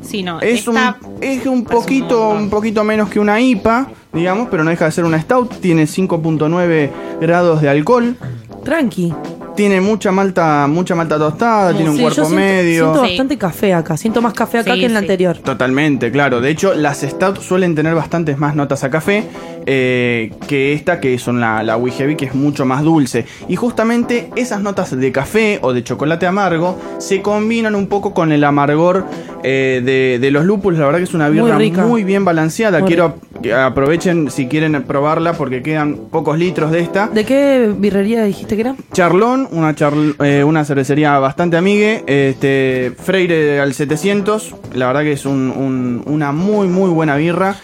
Sí, 0.00 0.22
no. 0.22 0.40
Es 0.40 0.68
un, 0.68 0.76
esta- 0.76 0.96
es 1.20 1.44
un 1.46 1.64
poquito, 1.64 2.20
montón. 2.26 2.42
un 2.44 2.50
poquito 2.50 2.84
menos 2.84 3.08
que 3.08 3.18
una 3.18 3.40
IPA, 3.40 3.88
digamos, 4.12 4.46
pero 4.48 4.62
no 4.62 4.70
deja 4.70 4.84
de 4.84 4.92
ser 4.92 5.04
una 5.04 5.20
stout. 5.20 5.56
Tiene 5.60 5.86
5.9 5.88 6.90
grados 7.20 7.60
de 7.62 7.68
alcohol. 7.68 8.16
Tranqui. 8.64 9.12
Tiene 9.56 9.80
mucha 9.80 10.10
malta, 10.12 10.66
mucha 10.66 10.94
malta 10.94 11.18
tostada, 11.18 11.72
tiene 11.74 11.90
un 11.90 11.96
Sí, 11.96 12.02
yo 12.02 12.08
cuerpo 12.08 12.24
siento, 12.24 12.34
medio. 12.36 12.84
Siento 12.84 13.02
Sí. 13.04 13.08
bastante 13.10 13.38
café 13.38 13.74
acá. 13.74 13.96
Siento 13.96 14.22
más 14.22 14.32
café 14.32 14.58
acá 14.58 14.74
Sí, 14.74 14.80
que 14.80 14.86
en 14.86 14.92
la 14.94 15.00
anterior. 15.00 15.36
Totalmente, 15.38 16.10
claro. 16.10 16.40
De 16.40 16.50
hecho, 16.50 16.74
las 16.74 17.00
stouts 17.02 17.42
suelen 17.44 17.74
tener 17.74 17.94
bastantes 17.94 18.38
más 18.38 18.54
notas 18.56 18.82
a 18.84 18.90
café 18.90 19.24
eh, 19.66 20.32
que 20.48 20.72
esta, 20.72 21.00
que 21.00 21.18
son 21.18 21.38
la, 21.40 21.62
la 21.62 21.78
Heavy, 21.78 22.16
que 22.16 22.24
es 22.24 22.34
mucho 22.34 22.64
más 22.64 22.82
dulce. 22.82 23.26
Y 23.48 23.56
justamente 23.56 24.30
esas 24.36 24.60
notas 24.62 24.96
de 24.98 25.12
café 25.12 25.58
o 25.62 25.72
de 25.72 25.84
chocolate 25.84 26.26
amargo 26.26 26.78
se 26.98 27.20
combinan 27.22 27.74
un 27.74 27.86
poco 27.88 28.14
con 28.14 28.32
el 28.32 28.44
amargor 28.44 29.04
eh, 29.42 29.82
de, 29.84 30.18
de 30.18 30.30
los 30.30 30.44
lúpulos. 30.44 30.80
La 30.80 30.86
verdad 30.86 30.98
que 30.98 31.04
es 31.04 31.14
una 31.14 31.28
birra 31.28 31.58
muy, 31.86 32.04
bien 32.04 32.24
balanceada. 32.24 32.80
Muy 32.80 32.88
Quiero 32.88 33.16
que 33.42 33.52
aprovechen 33.52 34.30
si 34.30 34.46
quieren 34.46 34.82
probarla 34.84 35.32
porque 35.34 35.62
quedan 35.62 35.96
pocos 36.10 36.38
litros 36.38 36.70
de 36.70 36.80
esta. 36.80 37.08
¿De 37.08 37.24
qué 37.24 37.72
birrería 37.76 38.24
dijiste 38.24 38.54
que 38.54 38.60
era? 38.62 38.74
Charlón, 38.92 39.48
una, 39.52 39.74
charl- 39.74 40.14
eh, 40.24 40.44
una 40.44 40.64
cervecería 40.64 41.18
bastante 41.18 41.56
amigue. 41.56 42.04
Este, 42.06 42.92
Freire 42.98 43.60
al 43.60 43.74
700. 43.74 44.54
La 44.74 44.86
verdad 44.86 45.02
que 45.02 45.12
es 45.12 45.26
un- 45.26 45.52
un- 45.54 46.02
una 46.06 46.32
muy, 46.32 46.68
muy 46.68 46.90
buena 46.90 47.16
birra. 47.16 47.56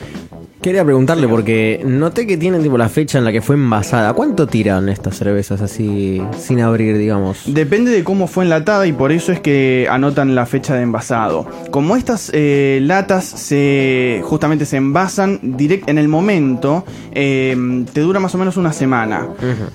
Quería 0.61 0.85
preguntarle 0.85 1.29
porque 1.29 1.83
noté 1.85 2.27
que 2.27 2.37
tienen 2.37 2.65
tipo 2.65 2.77
la 2.77 2.89
fecha 2.89 3.19
en 3.19 3.25
la 3.25 3.31
que 3.31 3.41
fue 3.41 3.55
envasada. 3.55 4.13
¿Cuánto 4.15 4.49
tiran 4.49 4.89
estas 4.89 5.17
cervezas 5.17 5.61
así 5.61 6.21
sin 6.37 6.61
abrir, 6.61 6.99
digamos? 6.99 7.43
Depende 7.47 7.93
de 7.93 8.03
cómo 8.03 8.27
fue 8.27 8.43
enlatada 8.43 8.85
y 8.89 8.93
por 8.93 9.13
eso 9.13 9.31
es 9.31 9.39
que 9.39 9.87
anotan 9.89 10.35
la 10.35 10.47
fecha 10.47 10.75
de 10.75 10.83
envasado. 10.83 11.47
Como 11.71 11.95
estas 11.95 12.33
eh, 12.35 12.81
latas 12.83 13.25
se 13.25 14.21
justamente 14.25 14.67
se 14.67 14.79
envasan 14.79 15.39
direct 15.43 15.89
en 15.89 15.97
el 15.97 16.09
momento, 16.09 16.85
eh, 17.13 17.85
te 17.93 18.01
dura 18.01 18.19
más 18.19 18.35
o 18.35 18.39
menos 18.39 18.57
una 18.57 18.73
semana. 18.73 19.29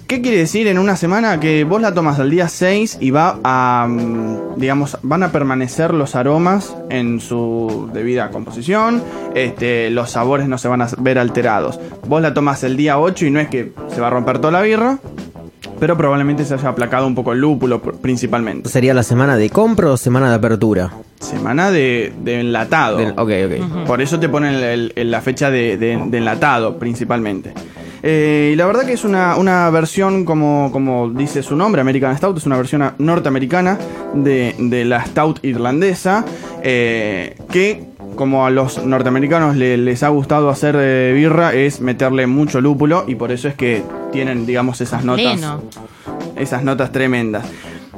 ¿Qué 0.07 0.21
quiere 0.21 0.37
decir 0.37 0.67
en 0.67 0.77
una 0.77 0.97
semana? 0.97 1.39
Que 1.39 1.63
vos 1.63 1.81
la 1.81 1.93
tomas 1.93 2.19
al 2.19 2.29
día 2.29 2.49
6 2.49 2.97
y 2.99 3.11
va 3.11 3.39
a, 3.45 3.87
mm, 3.89 4.57
digamos, 4.57 4.97
van 5.01 5.23
a 5.23 5.31
permanecer 5.31 5.93
los 5.93 6.15
aromas 6.15 6.75
en 6.89 7.21
su 7.21 7.89
debida 7.93 8.31
composición, 8.31 9.01
este, 9.33 9.89
los 9.89 10.11
sabores 10.11 10.47
no 10.49 10.57
se 10.57 10.67
van 10.67 10.72
a 10.81 10.87
ver 10.97 11.19
alterados. 11.19 11.79
Vos 12.07 12.21
la 12.21 12.33
tomas 12.33 12.63
el 12.63 12.75
día 12.77 12.99
8 12.99 13.25
y 13.25 13.31
no 13.31 13.39
es 13.39 13.47
que 13.49 13.71
se 13.93 14.01
va 14.01 14.07
a 14.07 14.09
romper 14.09 14.39
toda 14.39 14.51
la 14.51 14.61
birra, 14.61 14.97
pero 15.79 15.97
probablemente 15.97 16.45
se 16.45 16.53
haya 16.53 16.69
aplacado 16.69 17.05
un 17.07 17.15
poco 17.15 17.33
el 17.33 17.39
lúpulo 17.39 17.81
pr- 17.81 17.97
principalmente. 17.99 18.69
¿Sería 18.69 18.93
la 18.93 19.03
semana 19.03 19.35
de 19.37 19.49
compra 19.49 19.89
o 19.91 19.97
semana 19.97 20.29
de 20.29 20.35
apertura? 20.35 20.91
Semana 21.19 21.71
de, 21.71 22.13
de 22.21 22.39
enlatado. 22.41 22.97
Del- 22.97 23.11
ok, 23.17 23.31
ok. 23.45 23.85
Por 23.87 24.01
eso 24.01 24.19
te 24.19 24.29
ponen 24.29 24.55
el- 24.55 24.93
el- 24.95 25.11
la 25.11 25.21
fecha 25.21 25.49
de, 25.51 25.77
de- 25.77 26.01
de 26.07 26.17
enlatado 26.17 26.77
principalmente. 26.77 27.53
Eh, 28.05 28.49
y 28.51 28.55
la 28.57 28.65
verdad 28.65 28.85
que 28.85 28.91
es 28.91 29.05
una, 29.05 29.37
una 29.37 29.69
versión, 29.69 30.25
como, 30.25 30.69
como 30.73 31.09
dice 31.09 31.41
su 31.41 31.55
nombre, 31.55 31.79
American 31.79 32.17
Stout, 32.17 32.37
es 32.37 32.45
una 32.45 32.57
versión 32.57 32.81
a- 32.81 32.95
norteamericana 32.97 33.77
de, 34.13 34.53
de 34.59 34.83
la 34.83 35.05
Stout 35.05 35.39
irlandesa, 35.45 36.25
eh, 36.61 37.37
que 37.49 37.85
como 38.15 38.45
a 38.45 38.49
los 38.49 38.83
norteamericanos 38.85 39.55
le- 39.55 39.77
les 39.77 40.03
ha 40.03 40.09
gustado 40.09 40.49
hacer 40.49 40.75
eh, 40.79 41.11
birra, 41.15 41.53
es 41.53 41.81
meterle 41.81 42.27
mucho 42.27 42.61
lúpulo 42.61 43.03
y 43.07 43.15
por 43.15 43.31
eso 43.31 43.47
es 43.47 43.55
que 43.55 43.83
tienen, 44.11 44.45
digamos, 44.45 44.81
esas 44.81 45.03
notas 45.03 45.23
esas 46.35 46.63
notas 46.63 46.91
tremendas. 46.91 47.45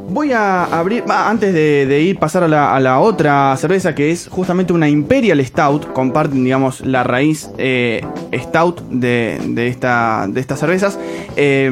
Voy 0.07 0.31
a 0.33 0.65
abrir, 0.65 1.03
antes 1.09 1.51
de, 1.53 1.87
de 1.87 2.01
ir 2.01 2.19
pasar 2.19 2.43
a 2.43 2.47
la, 2.47 2.75
a 2.75 2.79
la 2.79 2.99
otra 2.99 3.55
cerveza 3.57 3.95
que 3.95 4.11
es 4.11 4.27
justamente 4.29 4.71
una 4.71 4.87
Imperial 4.87 5.43
Stout, 5.43 5.91
comparten 5.93 6.43
digamos 6.43 6.81
la 6.81 7.03
raíz 7.03 7.49
eh, 7.57 8.05
Stout 8.31 8.81
de, 8.89 9.39
de, 9.47 9.67
esta, 9.67 10.27
de 10.29 10.39
estas 10.41 10.59
cervezas. 10.59 10.99
Eh, 11.35 11.71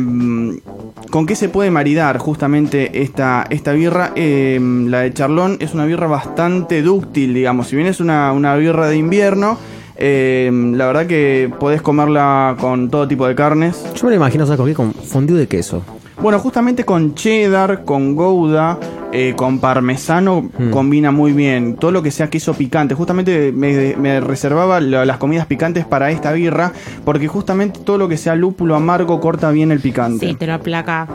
¿Con 1.14 1.28
qué 1.28 1.36
se 1.36 1.48
puede 1.48 1.70
maridar 1.70 2.18
justamente 2.18 3.04
esta, 3.04 3.46
esta 3.52 3.72
birra? 3.74 4.14
Eh, 4.16 4.60
la 4.88 5.02
de 5.02 5.14
Charlón 5.14 5.58
es 5.60 5.76
una 5.76 5.86
birra 5.86 6.08
bastante 6.08 6.82
dúctil, 6.82 7.36
digamos, 7.36 7.68
si 7.68 7.76
bien 7.76 7.88
es 7.88 8.00
una, 8.00 8.34
una 8.34 8.56
birra 8.56 8.88
de 8.88 8.98
invierno. 8.98 9.60
eh, 9.96 10.50
la 10.52 10.88
verdad 10.88 11.06
que 11.06 11.54
podés 11.60 11.84
comerla 11.84 12.56
con 12.60 12.90
todo 12.90 13.08
tipo 13.08 13.28
de 13.28 13.36
carnes. 13.36 13.86
Yo 13.94 14.06
me 14.06 14.10
lo 14.10 14.16
imagino, 14.16 14.48
¿sabes 14.48 14.58
con 14.58 14.66
qué? 14.68 14.74
Con 14.74 14.92
fondue 14.92 15.38
de 15.38 15.48
queso. 15.48 15.84
Bueno, 16.24 16.40
justamente 16.40 16.86
con 16.86 17.14
cheddar, 17.16 17.84
con 17.84 18.16
gouda, 18.16 18.80
eh, 19.12 19.34
con 19.36 19.60
parmesano 19.60 20.50
Hmm. 20.58 20.70
combina 20.72 21.12
muy 21.12 21.34
bien. 21.34 21.76
Todo 21.76 21.92
lo 21.92 22.02
que 22.02 22.12
sea 22.12 22.30
queso 22.30 22.54
picante. 22.54 22.96
Justamente 22.96 23.52
me, 23.52 23.94
me 23.98 24.22
reservaba 24.22 24.80
la- 24.80 25.06
las 25.06 25.18
comidas 25.18 25.46
picantes 25.48 25.86
para 25.86 26.10
esta 26.12 26.32
birra, 26.32 26.72
porque 27.04 27.28
justamente 27.28 27.82
todo 27.82 27.98
lo 27.98 28.08
que 28.08 28.16
sea 28.16 28.36
lúpulo 28.36 28.76
amargo 28.76 29.20
corta 29.20 29.52
bien 29.52 29.72
el 29.74 29.82
picante. 29.82 30.26
Sí, 30.30 30.36
te 30.36 30.48
lo 30.48 30.54
aplaca. 30.54 31.08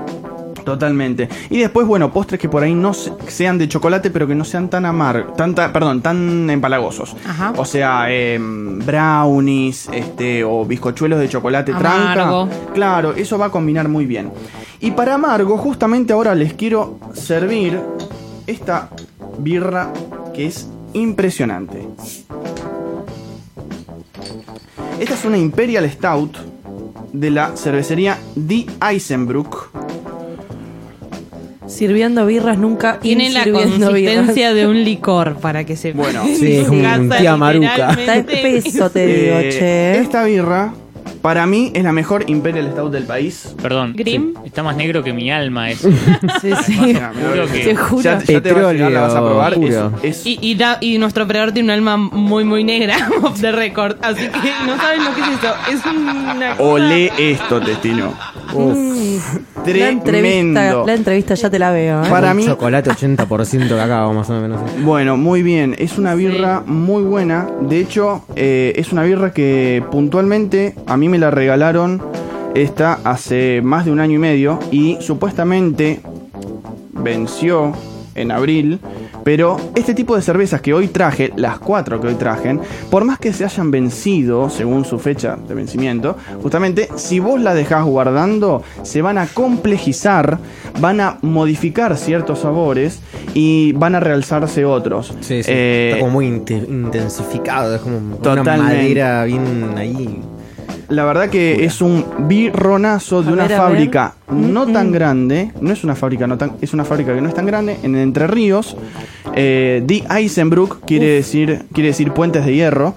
Totalmente. 0.63 1.31
Y 1.49 1.57
después, 1.61 1.87
bueno, 1.87 2.13
postres 2.13 2.39
que 2.39 2.51
por 2.51 2.63
ahí 2.63 2.75
no 2.75 2.93
se- 2.93 3.11
sean 3.29 3.57
de 3.57 3.67
chocolate, 3.67 4.11
pero 4.11 4.27
que 4.27 4.35
no 4.35 4.45
sean 4.45 4.69
tan 4.69 4.85
amargos, 4.85 5.35
tanta, 5.35 5.73
perdón, 5.73 6.03
tan 6.03 6.51
empalagosos. 6.51 7.17
Ajá. 7.27 7.55
O 7.57 7.65
sea, 7.65 8.13
em, 8.13 8.79
brownies, 8.81 9.89
este, 9.91 10.45
o 10.45 10.67
bizcochuelos 10.67 11.19
de 11.19 11.31
chocolate 11.31 11.73
Amargo. 11.73 12.47
tranca. 12.49 12.73
Claro, 12.75 13.15
eso 13.15 13.39
va 13.39 13.47
a 13.47 13.51
combinar 13.51 13.89
muy 13.89 14.05
bien. 14.05 14.31
Y 14.81 14.93
para 14.93 15.15
amargo, 15.15 15.59
justamente 15.59 16.13
ahora 16.13 16.35
les 16.35 16.55
quiero 16.55 16.99
servir 17.13 17.81
esta 18.47 18.91
birra 19.39 19.93
que 20.35 20.47
es 20.47 20.69
impresionante. 20.93 21.87
Esta 25.01 25.15
es 25.15 25.25
una 25.25 25.39
Imperial 25.39 25.89
Stout 25.91 26.37
de 27.13 27.31
la 27.31 27.57
cervecería 27.57 28.19
Die 28.35 28.67
Eisenbruck. 28.81 29.71
Sirviendo 31.67 32.25
birras 32.25 32.59
nunca 32.59 32.99
Tiene 32.99 33.31
la 33.31 33.45
consistencia 33.51 34.55
de 34.55 34.67
un 34.67 34.83
licor, 34.85 35.37
para 35.37 35.65
que 35.65 35.77
se 35.77 35.93
Bueno. 35.93 36.25
Sí, 36.39 36.57
es 36.57 36.69
un 36.69 37.11
tía 37.11 37.37
Maruca. 37.37 37.91
Está 37.91 38.17
espeso, 38.17 38.91
te 38.91 39.07
digo, 39.07 39.37
Eh, 39.39 39.51
che. 39.51 39.99
Esta 40.01 40.25
birra 40.25 40.73
Para 41.23 41.47
mí 41.47 41.71
es 41.75 41.83
la 41.85 41.93
mejor 41.93 42.25
Imperial 42.29 42.71
Stout 42.73 42.93
del 42.93 43.05
país. 43.05 43.55
Perdón. 43.61 43.93
Grim. 43.97 44.35
Sí, 44.35 44.41
Está 44.47 44.63
más 44.63 44.77
negro 44.77 45.03
que 45.03 45.13
mi 45.13 45.31
alma 45.31 45.71
eso. 45.71 45.91
Sí, 46.41 46.51
sí. 46.67 46.79
Mira, 46.81 47.13
mira, 47.15 47.31
Juro 47.31 47.47
Te 47.47 47.61
que- 47.63 47.77
juro. 47.77 48.03
Ya, 48.03 48.19
ya 48.23 48.41
te 48.43 48.53
vas 48.53 48.65
a 48.65 48.73
llegar, 48.73 48.93
la 48.93 49.01
vas 49.01 49.15
a 49.15 49.21
probar. 49.21 49.55
Es, 49.55 49.77
es- 50.03 50.27
Y, 50.27 50.39
y, 50.41 50.55
da- 50.55 50.79
y 50.81 50.99
nuestro 50.99 51.25
operador 51.25 51.53
tiene 51.53 51.67
un 51.67 51.71
alma 51.79 51.97
muy, 51.97 52.45
muy 52.45 52.65
negra, 52.65 52.97
off 53.23 53.41
the 53.41 53.53
record. 53.53 53.97
Así 54.03 54.29
que 54.29 54.53
no 54.67 54.77
saben 54.77 55.05
lo 55.05 55.15
que 55.15 55.21
es 55.21 55.29
eso. 55.29 55.55
Es 55.73 55.87
una. 55.87 56.51
cosa- 56.57 56.63
Olé 56.63 57.13
esto, 57.19 57.61
Testino. 57.61 58.15
La 58.55 59.89
entrevista, 59.89 60.03
Tremendo. 60.05 60.87
la 60.87 60.95
entrevista 60.95 61.35
ya 61.35 61.51
te 61.51 61.59
la 61.59 61.71
veo. 61.71 62.03
¿eh? 62.03 62.09
Para 62.09 62.33
mí, 62.35 62.45
Chocolate 62.47 62.91
80% 62.91 63.69
cacao, 63.77 64.13
más 64.15 64.31
o 64.31 64.41
menos. 64.41 64.61
Bueno, 64.83 65.17
muy 65.17 65.43
bien. 65.43 65.75
Es 65.79 65.99
una 65.99 66.15
birra 66.15 66.63
muy 66.65 67.03
buena. 67.03 67.47
De 67.61 67.81
hecho, 67.81 68.25
eh, 68.37 68.73
es 68.77 68.93
una 68.93 69.03
birra 69.03 69.33
que 69.33 69.83
puntualmente 69.91 70.75
a 70.87 70.97
mí 70.97 71.09
me 71.09 71.19
la 71.19 71.31
regalaron 71.31 72.03
esta 72.55 72.99
hace 73.05 73.61
más 73.63 73.85
de 73.85 73.91
un 73.93 74.01
año 74.01 74.15
y 74.15 74.19
medio 74.19 74.59
y 74.71 74.97
supuestamente 75.01 76.01
venció 76.93 77.73
en 78.15 78.31
abril. 78.33 78.81
Pero 79.29 79.59
este 79.75 79.93
tipo 79.93 80.17
de 80.17 80.23
cervezas 80.23 80.63
que 80.63 80.73
hoy 80.73 80.89
traje, 80.89 81.35
las 81.37 81.59
cuatro 81.59 82.01
que 82.01 82.07
hoy 82.07 82.15
trajen, 82.15 82.63
por 82.91 83.05
más 83.05 83.19
que 83.19 83.31
se 83.35 83.45
hayan 83.45 83.71
vencido 83.71 84.49
según 84.49 84.87
su 84.87 84.99
fecha 84.99 85.37
de 85.37 85.55
vencimiento, 85.55 86.17
justamente 86.43 86.89
si 86.97 87.19
vos 87.21 87.39
la 87.39 87.53
dejás 87.53 87.85
guardando, 87.85 88.63
se 88.85 89.03
van 89.03 89.19
a 89.19 89.27
complejizar, 89.27 90.39
van 90.81 91.03
a 91.03 91.19
modificar 91.21 91.99
ciertos 91.99 92.39
sabores 92.39 93.01
y 93.35 93.73
van 93.73 93.97
a 93.97 94.01
realzarse 94.01 94.65
otros. 94.65 95.13
Sí, 95.21 95.43
sí. 95.43 95.51
Eh, 95.53 95.89
Está 95.91 96.01
como 96.01 96.13
muy 96.13 96.27
inte- 96.27 96.65
intensificado. 96.67 97.75
Es 97.75 97.83
como 97.83 97.99
una 97.99 98.17
Totalmente. 98.17 98.63
madera 98.63 99.25
bien 99.25 99.75
ahí. 99.77 100.23
La 100.89 101.05
verdad 101.05 101.29
que 101.29 101.65
es 101.65 101.83
un 101.83 102.05
birronazo 102.29 103.23
de 103.23 103.31
A 103.31 103.33
una 103.33 103.47
ver, 103.47 103.57
fábrica 103.59 104.15
no 104.31 104.67
Mm, 104.67 104.73
tan 104.73 104.89
mm. 104.89 104.93
grande, 104.93 105.53
no 105.61 105.73
es 105.73 105.85
una 105.85 105.95
fábrica 105.95 106.27
no 106.27 106.39
tan, 106.39 106.53
es 106.61 106.73
una 106.73 106.85
fábrica 106.85 107.15
que 107.15 107.21
no 107.21 107.29
es 107.29 107.35
tan 107.35 107.47
grande, 107.47 107.79
en 107.83 107.95
Entre 107.97 108.27
Ríos, 108.27 108.77
eh, 109.35 109.83
Die 109.85 110.05
Eisenbruck 110.09 110.85
quiere 110.87 111.07
decir, 111.07 111.65
quiere 111.73 111.89
decir 111.89 112.13
puentes 112.13 112.45
de 112.45 112.55
hierro. 112.55 112.95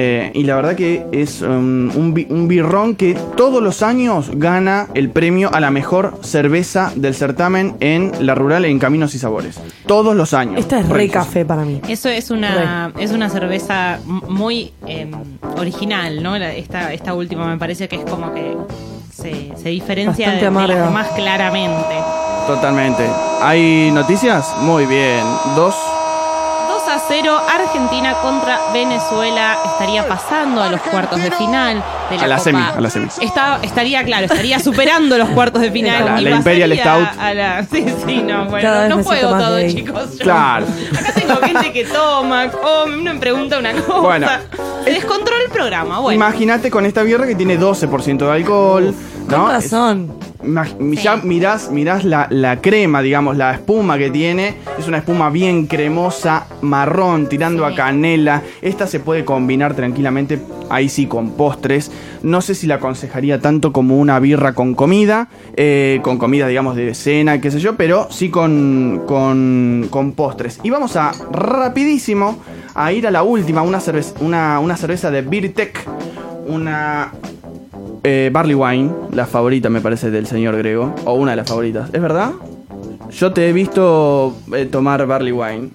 Eh, 0.00 0.30
y 0.32 0.44
la 0.44 0.54
verdad 0.54 0.76
que 0.76 1.04
es 1.10 1.42
um, 1.42 1.90
un, 1.96 2.14
bi- 2.14 2.28
un 2.30 2.46
birrón 2.46 2.94
que 2.94 3.14
todos 3.36 3.60
los 3.60 3.82
años 3.82 4.30
gana 4.34 4.86
el 4.94 5.10
premio 5.10 5.50
a 5.52 5.58
la 5.58 5.72
mejor 5.72 6.20
cerveza 6.22 6.92
del 6.94 7.14
certamen 7.16 7.74
en 7.80 8.12
la 8.20 8.36
rural 8.36 8.64
en 8.64 8.78
Caminos 8.78 9.16
y 9.16 9.18
Sabores. 9.18 9.58
Todos 9.86 10.14
los 10.14 10.34
años. 10.34 10.60
Esta 10.60 10.78
es 10.78 10.88
re 10.88 11.08
café 11.08 11.44
para 11.44 11.64
mí. 11.64 11.80
Eso 11.88 12.08
es 12.08 12.30
una, 12.30 12.92
es 12.98 13.10
una 13.10 13.28
cerveza 13.28 13.98
muy 14.06 14.72
eh, 14.86 15.10
original, 15.56 16.22
¿no? 16.22 16.36
Esta, 16.36 16.92
esta 16.92 17.14
última 17.14 17.46
me 17.48 17.58
parece 17.58 17.88
que 17.88 17.96
es 17.96 18.04
como 18.04 18.32
que 18.32 18.56
se, 19.12 19.50
se 19.60 19.68
diferencia 19.70 20.30
de, 20.30 20.36
de 20.36 20.50
las 20.50 20.86
demás 20.86 21.08
claramente. 21.16 21.94
Totalmente. 22.46 23.04
¿Hay 23.42 23.90
noticias? 23.92 24.46
Muy 24.62 24.86
bien. 24.86 25.24
Dos 25.56 25.74
2 25.74 25.74
a 25.74 26.07
0, 27.08 27.40
Argentina 27.48 28.14
contra 28.22 28.58
Venezuela 28.72 29.56
estaría 29.72 30.06
pasando 30.06 30.62
a 30.62 30.70
los 30.70 30.80
cuartos 30.82 31.22
de 31.22 31.30
final 31.32 31.82
de 32.10 32.16
la, 32.16 32.22
A 32.22 32.26
la 32.26 32.36
Copa. 32.36 32.44
semi, 32.44 32.62
a 32.62 32.80
la 32.80 32.90
semi. 32.90 33.06
Está, 33.20 33.58
estaría, 33.62 34.04
claro, 34.04 34.26
estaría 34.26 34.58
superando 34.60 35.16
los 35.18 35.28
cuartos 35.30 35.62
de 35.62 35.70
final. 35.70 36.04
La- 36.04 36.20
y 36.20 36.24
la 36.24 36.30
Imperial 36.36 36.72
Stout. 36.78 37.08
A 37.20 37.34
la, 37.34 37.64
sí, 37.72 37.84
sí, 38.06 38.22
no, 38.22 38.44
bueno, 38.46 38.88
no 38.88 38.96
más 38.98 39.20
todo, 39.20 39.56
gay. 39.56 39.74
chicos. 39.74 40.18
yo. 40.18 40.24
Claro. 40.24 40.66
Acá 40.98 41.12
tengo 41.14 41.36
gente 41.40 41.72
que 41.72 41.84
toma, 41.84 42.48
come, 42.50 42.96
me 42.96 43.14
pregunta 43.18 43.58
una 43.58 43.72
cosa. 43.72 44.00
Bueno. 44.00 44.28
Se 44.84 44.90
descontrola 44.92 45.42
el 45.44 45.50
programa, 45.50 45.98
bueno. 46.00 46.14
Imagínate 46.16 46.70
con 46.70 46.86
esta 46.86 47.02
birra 47.02 47.26
que 47.26 47.34
tiene 47.34 47.58
12% 47.58 48.18
de 48.18 48.30
alcohol. 48.32 48.94
Con 48.94 49.17
¿no? 49.36 49.48
razón. 49.48 50.12
Imag- 50.42 50.94
Ya 51.02 51.16
mirás, 51.16 51.70
mirás 51.70 52.04
la, 52.04 52.28
la 52.30 52.60
crema, 52.60 53.02
digamos, 53.02 53.36
la 53.36 53.52
espuma 53.52 53.98
que 53.98 54.08
tiene. 54.10 54.54
Es 54.78 54.86
una 54.86 54.98
espuma 54.98 55.30
bien 55.30 55.66
cremosa, 55.66 56.46
marrón, 56.62 57.28
tirando 57.28 57.66
Sí. 57.66 57.72
a 57.72 57.76
canela. 57.76 58.42
Esta 58.62 58.86
se 58.86 59.00
puede 59.00 59.24
combinar 59.24 59.74
tranquilamente, 59.74 60.40
ahí 60.70 60.88
sí, 60.88 61.06
con 61.06 61.32
postres. 61.32 61.90
No 62.22 62.40
sé 62.40 62.54
si 62.54 62.66
la 62.68 62.76
aconsejaría 62.76 63.40
tanto 63.40 63.72
como 63.72 63.98
una 63.98 64.18
birra 64.20 64.54
con 64.54 64.74
comida, 64.74 65.28
eh, 65.56 65.98
con 66.02 66.18
comida, 66.18 66.46
digamos, 66.46 66.76
de 66.76 66.94
cena, 66.94 67.40
qué 67.40 67.50
sé 67.50 67.58
yo, 67.58 67.76
pero 67.76 68.06
sí 68.10 68.30
con, 68.30 69.02
con, 69.06 69.88
con 69.90 70.12
postres. 70.12 70.60
Y 70.62 70.70
vamos 70.70 70.94
a, 70.96 71.12
rapidísimo, 71.32 72.38
a 72.74 72.92
ir 72.92 73.06
a 73.06 73.10
la 73.10 73.22
última, 73.24 73.62
una, 73.62 73.80
cerveza 73.80 74.14
una, 74.20 74.60
una 74.60 74.76
cerveza 74.76 75.10
de 75.10 75.22
Birtec. 75.22 75.84
Una 76.46 77.12
eh, 78.02 78.30
Barley 78.32 78.54
Wine, 78.54 78.90
la 79.12 79.26
favorita 79.26 79.68
me 79.70 79.80
parece 79.80 80.10
del 80.10 80.26
señor 80.26 80.56
Grego, 80.56 80.94
o 81.04 81.14
una 81.14 81.32
de 81.32 81.36
las 81.36 81.48
favoritas, 81.48 81.90
¿es 81.92 82.00
verdad? 82.00 82.32
Yo 83.10 83.32
te 83.32 83.48
he 83.48 83.52
visto 83.52 84.36
eh, 84.54 84.66
tomar 84.66 85.06
Barley 85.06 85.32
Wine. 85.32 85.70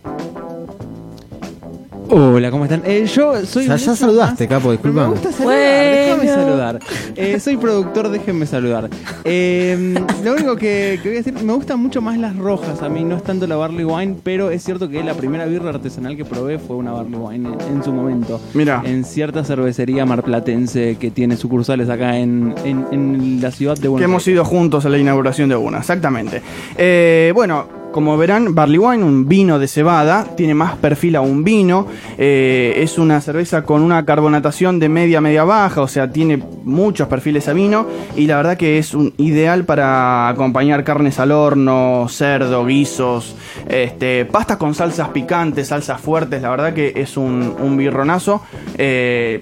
Hola, 2.15 2.51
¿cómo 2.51 2.65
están? 2.65 2.83
Eh, 2.85 3.07
yo 3.07 3.43
soy. 3.43 3.65
Ya, 3.65 3.75
saludaste, 3.79 4.43
más- 4.43 4.49
capo, 4.49 4.67
Me 4.67 4.73
disculpame. 4.73 5.09
gusta 5.09 5.31
saludar, 5.31 5.57
Bueno. 5.57 5.95
déjame 5.97 6.27
saludar. 6.27 6.79
Eh, 7.15 7.39
soy 7.39 7.57
productor, 7.57 8.09
déjenme 8.09 8.45
saludar. 8.45 8.87
Eh, 9.23 9.95
lo 10.23 10.33
único 10.33 10.55
que, 10.55 10.99
que 11.01 11.09
voy 11.09 11.17
a 11.17 11.21
decir, 11.23 11.33
me 11.43 11.53
gustan 11.53 11.79
mucho 11.79 12.01
más 12.03 12.19
las 12.19 12.35
rojas. 12.35 12.83
A 12.83 12.89
mí 12.89 13.03
no 13.03 13.15
es 13.15 13.23
tanto 13.23 13.47
la 13.47 13.55
Barley 13.55 13.83
Wine, 13.83 14.17
pero 14.21 14.51
es 14.51 14.63
cierto 14.63 14.89
que 14.89 15.03
la 15.03 15.15
primera 15.15 15.45
birra 15.45 15.69
artesanal 15.71 16.15
que 16.15 16.23
probé 16.23 16.59
fue 16.59 16.75
una 16.75 16.91
Barley 16.91 17.15
Wine 17.15 17.49
en, 17.67 17.77
en 17.77 17.83
su 17.83 17.91
momento. 17.91 18.39
Mira. 18.53 18.83
En 18.85 19.05
cierta 19.05 19.43
cervecería 19.43 20.05
marplatense 20.05 20.97
que 20.99 21.09
tiene 21.09 21.35
sucursales 21.35 21.89
acá 21.89 22.19
en, 22.19 22.53
en- 22.63 22.85
en 22.91 23.39
la 23.41 23.49
ciudad 23.49 23.75
de 23.75 23.87
Buenos 23.87 24.01
Que 24.01 24.05
hemos 24.11 24.21
Aires. 24.27 24.35
ido 24.35 24.45
juntos 24.45 24.85
a 24.85 24.89
la 24.89 24.99
inauguración 24.99 25.49
de 25.49 25.55
una, 25.55 25.79
exactamente. 25.79 26.43
Eh, 26.77 27.31
bueno, 27.33 27.81
como 27.93 28.17
verán, 28.17 28.53
Barley 28.55 28.79
Wine, 28.79 29.03
un 29.03 29.29
vino 29.29 29.59
de 29.59 29.69
cebada, 29.69 30.25
tiene 30.35 30.53
más 30.53 30.75
perfil 30.75 31.15
a 31.15 31.21
un 31.21 31.45
vino. 31.45 31.87
eh, 32.17 32.73
es 32.77 32.97
una 32.97 33.21
cerveza 33.21 33.63
con 33.63 33.81
una 33.81 34.03
carbonatación 34.03 34.79
de 34.79 34.89
media 34.89 35.21
media 35.21 35.45
baja, 35.45 35.81
o 35.81 35.87
sea, 35.87 36.11
tiene 36.11 36.43
muchos 36.63 37.07
perfiles 37.07 37.47
a 37.47 37.53
vino. 37.53 37.85
Y 38.17 38.27
la 38.27 38.35
verdad 38.35 38.57
que 38.57 38.77
es 38.79 38.93
un 38.93 39.13
ideal 39.17 39.63
para 39.63 40.27
acompañar 40.27 40.83
carnes 40.83 41.19
al 41.19 41.31
horno, 41.31 42.07
cerdo, 42.09 42.65
guisos, 42.65 43.35
este, 43.69 44.25
pastas 44.25 44.57
con 44.57 44.73
salsas 44.73 45.09
picantes, 45.09 45.67
salsas 45.69 46.01
fuertes. 46.01 46.41
La 46.41 46.49
verdad 46.49 46.73
que 46.73 46.93
es 46.95 47.15
un, 47.15 47.55
un 47.61 47.77
birronazo. 47.77 48.41
Eh, 48.77 49.41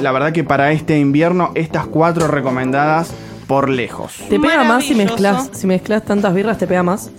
la 0.00 0.12
verdad 0.12 0.32
que 0.32 0.44
para 0.44 0.72
este 0.72 0.98
invierno, 0.98 1.52
estas 1.54 1.86
cuatro 1.86 2.26
recomendadas 2.26 3.14
por 3.46 3.68
lejos. 3.68 4.14
¿Te 4.28 4.40
pega 4.40 4.64
más 4.64 4.84
si 4.84 4.94
mezclas, 4.94 5.50
si 5.52 5.66
mezclas 5.66 6.04
tantas 6.04 6.34
birras? 6.34 6.58
¿Te 6.58 6.66
pega 6.66 6.82
más? 6.82 7.10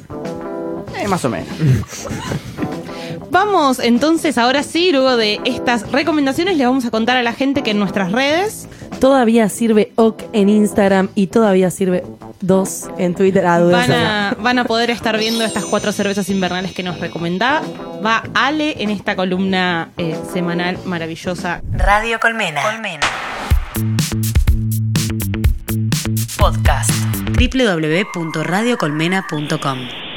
Eh, 0.98 1.08
más 1.08 1.24
o 1.26 1.30
menos. 1.30 1.48
Vamos 3.32 3.80
entonces, 3.80 4.38
ahora 4.38 4.64
sí, 4.64 4.92
luego 4.92 5.18
de 5.18 5.40
estas 5.46 5.92
recomendaciones, 5.92 6.58
le 6.58 6.66
vamos 6.66 6.86
a 6.86 6.92
contar 6.92 7.18
a 7.18 7.24
la 7.24 7.34
gente 7.34 7.64
que 7.64 7.72
en 7.72 7.80
nuestras 7.80 8.12
redes 8.12 8.68
Todavía 9.04 9.50
sirve 9.50 9.92
OK 9.96 10.24
en 10.32 10.48
Instagram 10.48 11.10
y 11.14 11.28
todavía 11.28 11.70
sirve 11.72 12.06
2 12.40 12.92
en 12.98 13.16
Twitter. 13.16 13.46
Ah, 13.46 13.60
van 13.60 13.92
a, 13.92 14.38
van 14.40 14.60
a 14.60 14.64
poder 14.64 14.92
estar 14.92 15.18
viendo 15.18 15.44
estas 15.44 15.66
cuatro 15.66 15.92
cervezas 15.92 16.30
invernales 16.30 16.72
que 16.72 16.84
nos 16.84 17.02
recomendaba. 17.02 17.62
Va 18.06 18.24
Ale 18.34 18.82
en 18.82 18.90
esta 18.90 19.18
columna 19.18 19.90
eh, 19.98 20.18
semanal 20.32 20.78
maravillosa. 20.86 21.62
Radio 21.74 22.18
Colmena. 22.22 22.62
Colmena. 22.62 23.06
Podcast. 26.38 26.92
www.radiocolmena.com 27.38 30.13